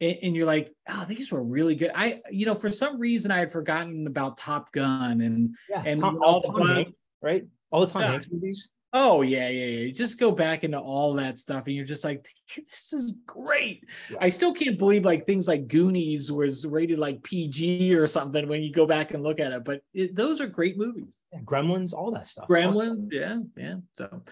[0.00, 1.92] and, and you're like, oh, these were really good.
[1.94, 6.00] I, you know, for some reason I had forgotten about Top Gun and yeah, and
[6.00, 7.44] Tom, all the Hanks, right?
[7.70, 8.10] All the Tom yeah.
[8.10, 8.68] Hanks movies.
[8.94, 9.92] Oh yeah, yeah, yeah.
[9.92, 12.26] Just go back into all that stuff, and you're just like,
[12.56, 13.88] this is great.
[14.10, 14.18] Yeah.
[14.20, 18.62] I still can't believe like things like Goonies was rated like PG or something when
[18.62, 19.64] you go back and look at it.
[19.64, 21.22] But it, those are great movies.
[21.32, 22.48] Yeah, Gremlins, all that stuff.
[22.48, 23.76] Gremlins, yeah, yeah.
[23.94, 24.22] So,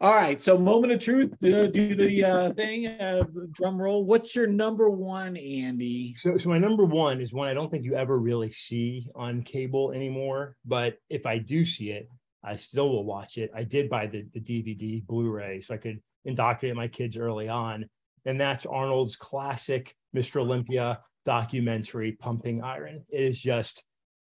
[0.00, 0.40] all right.
[0.40, 1.32] So, moment of truth.
[1.42, 2.86] Uh, do the uh, thing.
[2.86, 4.04] Uh, drum roll.
[4.04, 6.14] What's your number one, Andy?
[6.18, 9.42] So, so my number one is one I don't think you ever really see on
[9.42, 10.56] cable anymore.
[10.64, 12.08] But if I do see it
[12.44, 13.50] I still will watch it.
[13.54, 17.88] I did buy the, the DVD Blu-ray so I could indoctrinate my kids early on.
[18.26, 20.40] And that's Arnold's classic Mr.
[20.40, 23.04] Olympia documentary, Pumping Iron.
[23.08, 23.82] It is just,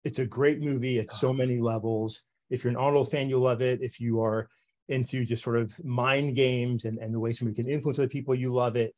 [0.04, 2.20] it's a great movie at so many levels.
[2.50, 3.80] If you're an Arnold fan, you'll love it.
[3.82, 4.48] If you are
[4.88, 8.34] into just sort of mind games and, and the way somebody can influence other people,
[8.34, 8.94] you love it.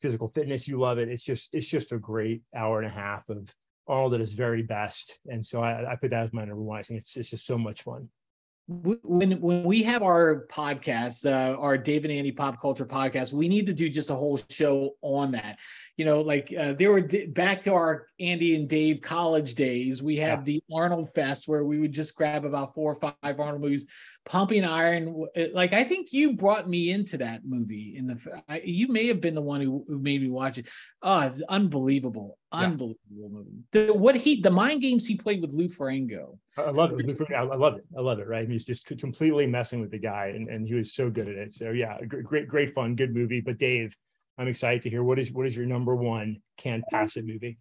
[0.00, 1.08] Physical fitness, you love it.
[1.08, 3.52] It's just, it's just a great hour and a half of
[3.86, 5.18] Arnold at his very best.
[5.26, 6.78] And so I, I put that as my number one.
[6.78, 8.08] I think it's, it's just so much fun
[8.68, 13.48] when when we have our podcast, uh, our Dave and Andy Pop Culture podcast, we
[13.48, 15.58] need to do just a whole show on that.
[15.96, 20.02] You know, like uh, there were back to our Andy and Dave college days.
[20.02, 20.42] We had yeah.
[20.44, 23.86] the Arnold Fest where we would just grab about four or five Arnold movies,
[24.28, 25.26] Pumping Iron.
[25.36, 27.96] Uh, like I think you brought me into that movie.
[27.96, 30.66] In the I, you may have been the one who, who made me watch it.
[31.02, 32.60] Oh, unbelievable, yeah.
[32.60, 33.50] unbelievable movie.
[33.72, 36.38] The, what he the mind games he played with Lou Ferrigno.
[36.56, 37.20] I love it.
[37.34, 37.84] I love it.
[37.96, 38.28] I love it.
[38.28, 38.48] Right?
[38.48, 41.52] He's just completely messing with the guy, and, and he was so good at it.
[41.52, 43.40] So yeah, great, great fun, good movie.
[43.40, 43.96] But Dave,
[44.36, 47.58] I'm excited to hear what is what is your number one can't pass it movie.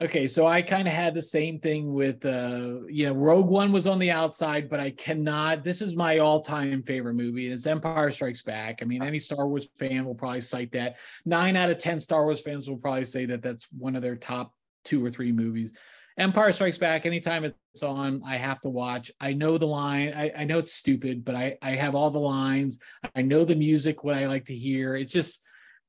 [0.00, 3.70] Okay, so I kind of had the same thing with uh you know Rogue One
[3.70, 5.62] was on the outside, but I cannot.
[5.62, 7.52] This is my all-time favorite movie.
[7.52, 8.82] It's Empire Strikes Back.
[8.82, 10.96] I mean, any Star Wars fan will probably cite that.
[11.24, 14.16] Nine out of ten Star Wars fans will probably say that that's one of their
[14.16, 14.52] top
[14.84, 15.72] two or three movies.
[16.18, 17.06] Empire Strikes Back.
[17.06, 19.12] Anytime it's on, I have to watch.
[19.20, 20.12] I know the line.
[20.16, 22.80] I, I know it's stupid, but I I have all the lines.
[23.14, 24.02] I know the music.
[24.02, 24.96] What I like to hear.
[24.96, 25.42] It's just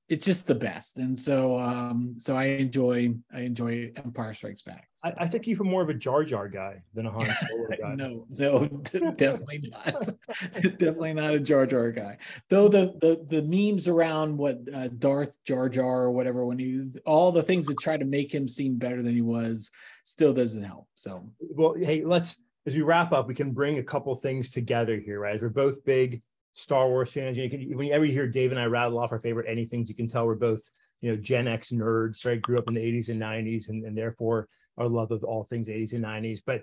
[0.09, 0.97] it's just the best.
[0.97, 5.09] And so um so i enjoy i enjoy empire strikes back so.
[5.09, 7.67] I, I, think you are more of a jar jar guy than a han solo
[7.69, 7.95] guy.
[7.95, 8.67] No no
[9.15, 10.09] definitely not.
[10.53, 12.17] Definitely not a jar jar guy.
[12.49, 16.91] Though the the the memes around what uh, darth jar jar or whatever when he
[17.05, 19.71] all the things that try to make him seem better than he was
[20.03, 21.29] still doesn't help so.
[21.39, 25.19] Well hey let's as we wrap up we can bring a couple things together here
[25.19, 25.41] right?
[25.41, 26.21] We're both big
[26.53, 27.37] Star Wars fans.
[27.37, 30.07] You can, whenever you hear Dave and I rattle off our favorite anythings, you can
[30.07, 30.61] tell we're both,
[31.01, 32.41] you know, Gen X nerds, right?
[32.41, 34.47] Grew up in the 80s and 90s, and, and therefore
[34.77, 36.41] our love of all things 80s and 90s.
[36.45, 36.61] But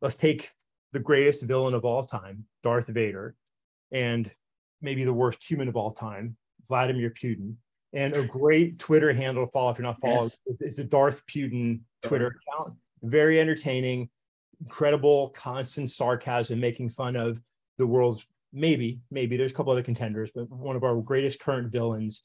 [0.00, 0.50] let's take
[0.92, 3.34] the greatest villain of all time, Darth Vader,
[3.92, 4.30] and
[4.80, 7.54] maybe the worst human of all time, Vladimir Putin,
[7.92, 10.30] and a great Twitter handle to follow if you're not following.
[10.46, 10.56] Yes.
[10.60, 12.74] It's the Darth Putin Twitter account.
[13.02, 14.08] Very entertaining,
[14.60, 17.40] incredible, constant sarcasm, making fun of
[17.78, 18.26] the world's
[18.56, 22.22] maybe, maybe there's a couple other contenders, but one of our greatest current villains.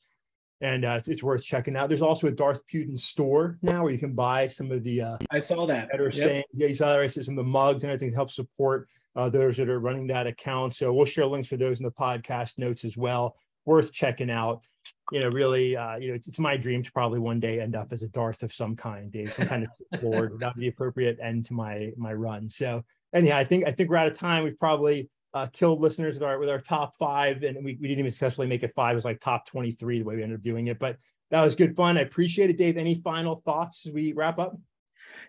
[0.61, 1.89] And uh, it's, it's, worth checking out.
[1.89, 5.01] There's also a Darth Putin store now where you can buy some of the.
[5.01, 5.89] Uh, I saw that.
[5.89, 6.13] Better yep.
[6.13, 6.99] saying, yeah, you saw that.
[6.99, 7.11] Right?
[7.11, 10.27] Some of the mugs and everything to help support uh, those that are running that
[10.27, 10.75] account.
[10.75, 13.35] So we'll share links for those in the podcast notes as well.
[13.65, 14.61] Worth checking out.
[15.11, 17.91] You know, really, uh, you know, it's my dream to probably one day end up
[17.91, 20.39] as a Darth of some kind, Dave, some kind of Lord.
[20.39, 22.49] That would be appropriate end to my my run.
[22.49, 22.83] So
[23.15, 24.43] anyhow, I think I think we're out of time.
[24.43, 27.99] We've probably uh, killed listeners with our with our top five, and we, we didn't
[27.99, 28.93] even successfully make it five.
[28.93, 30.97] It was like top twenty three the way we ended up doing it, but
[31.29, 31.97] that was good fun.
[31.97, 32.77] I appreciate it, Dave.
[32.77, 34.57] Any final thoughts as we wrap up?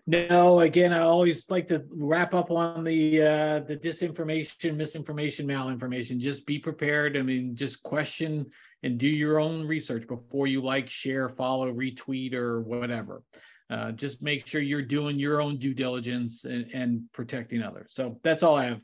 [0.07, 6.19] No, again, I always like to wrap up on the uh, the disinformation, misinformation, malinformation.
[6.19, 7.17] Just be prepared.
[7.17, 8.47] I mean, just question
[8.83, 13.23] and do your own research before you like, share, follow, retweet, or whatever.
[13.71, 17.93] Uh, just make sure you're doing your own due diligence and, and protecting others.
[17.95, 18.81] So that's all I have.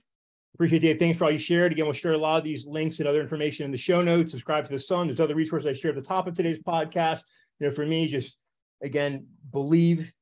[0.54, 0.98] Appreciate Dave.
[0.98, 1.72] Thanks for all you shared.
[1.72, 4.32] Again, we'll share a lot of these links and other information in the show notes.
[4.32, 5.06] Subscribe to the Sun.
[5.06, 7.22] There's other resources I shared at the top of today's podcast.
[7.60, 8.36] You know, for me, just
[8.82, 10.12] again, believe,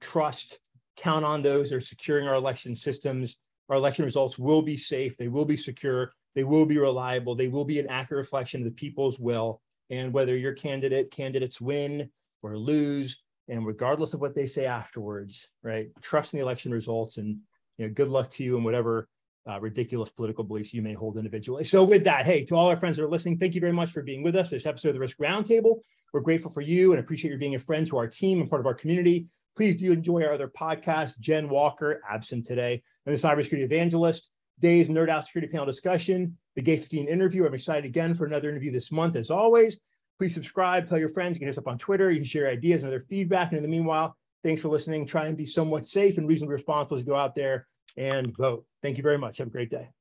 [0.00, 0.58] trust,
[0.96, 3.36] count on those that are securing our election systems.
[3.68, 5.16] Our election results will be safe.
[5.16, 6.12] They will be secure.
[6.34, 7.34] They will be reliable.
[7.34, 9.62] They will be an accurate reflection of the people's will.
[9.88, 12.10] And whether your candidate candidates win
[12.42, 15.88] or lose, and regardless of what they say afterwards, right?
[16.02, 17.38] Trust in the election results, and
[17.78, 19.08] you know, good luck to you and whatever
[19.48, 21.64] uh, ridiculous political beliefs you may hold individually.
[21.64, 23.92] So, with that, hey, to all our friends that are listening, thank you very much
[23.92, 24.50] for being with us.
[24.50, 25.80] This episode of the Risk Roundtable.
[26.12, 28.60] We're grateful for you and appreciate you being a friend to our team and part
[28.60, 29.26] of our community.
[29.56, 31.18] Please do enjoy our other podcasts.
[31.18, 34.28] Jen Walker, absent today, and the cybersecurity evangelist.
[34.60, 37.46] Dave's Nerd Out Security Panel discussion, the Gate 15 interview.
[37.46, 39.16] I'm excited again for another interview this month.
[39.16, 39.78] As always,
[40.18, 41.36] please subscribe, tell your friends.
[41.36, 42.10] You can hit us up on Twitter.
[42.10, 43.48] You can share ideas and other feedback.
[43.48, 45.06] And in the meanwhile, thanks for listening.
[45.06, 47.66] Try and be somewhat safe and reasonably responsible you go out there
[47.96, 48.64] and vote.
[48.86, 49.38] Thank you very much.
[49.38, 49.95] Have a great day.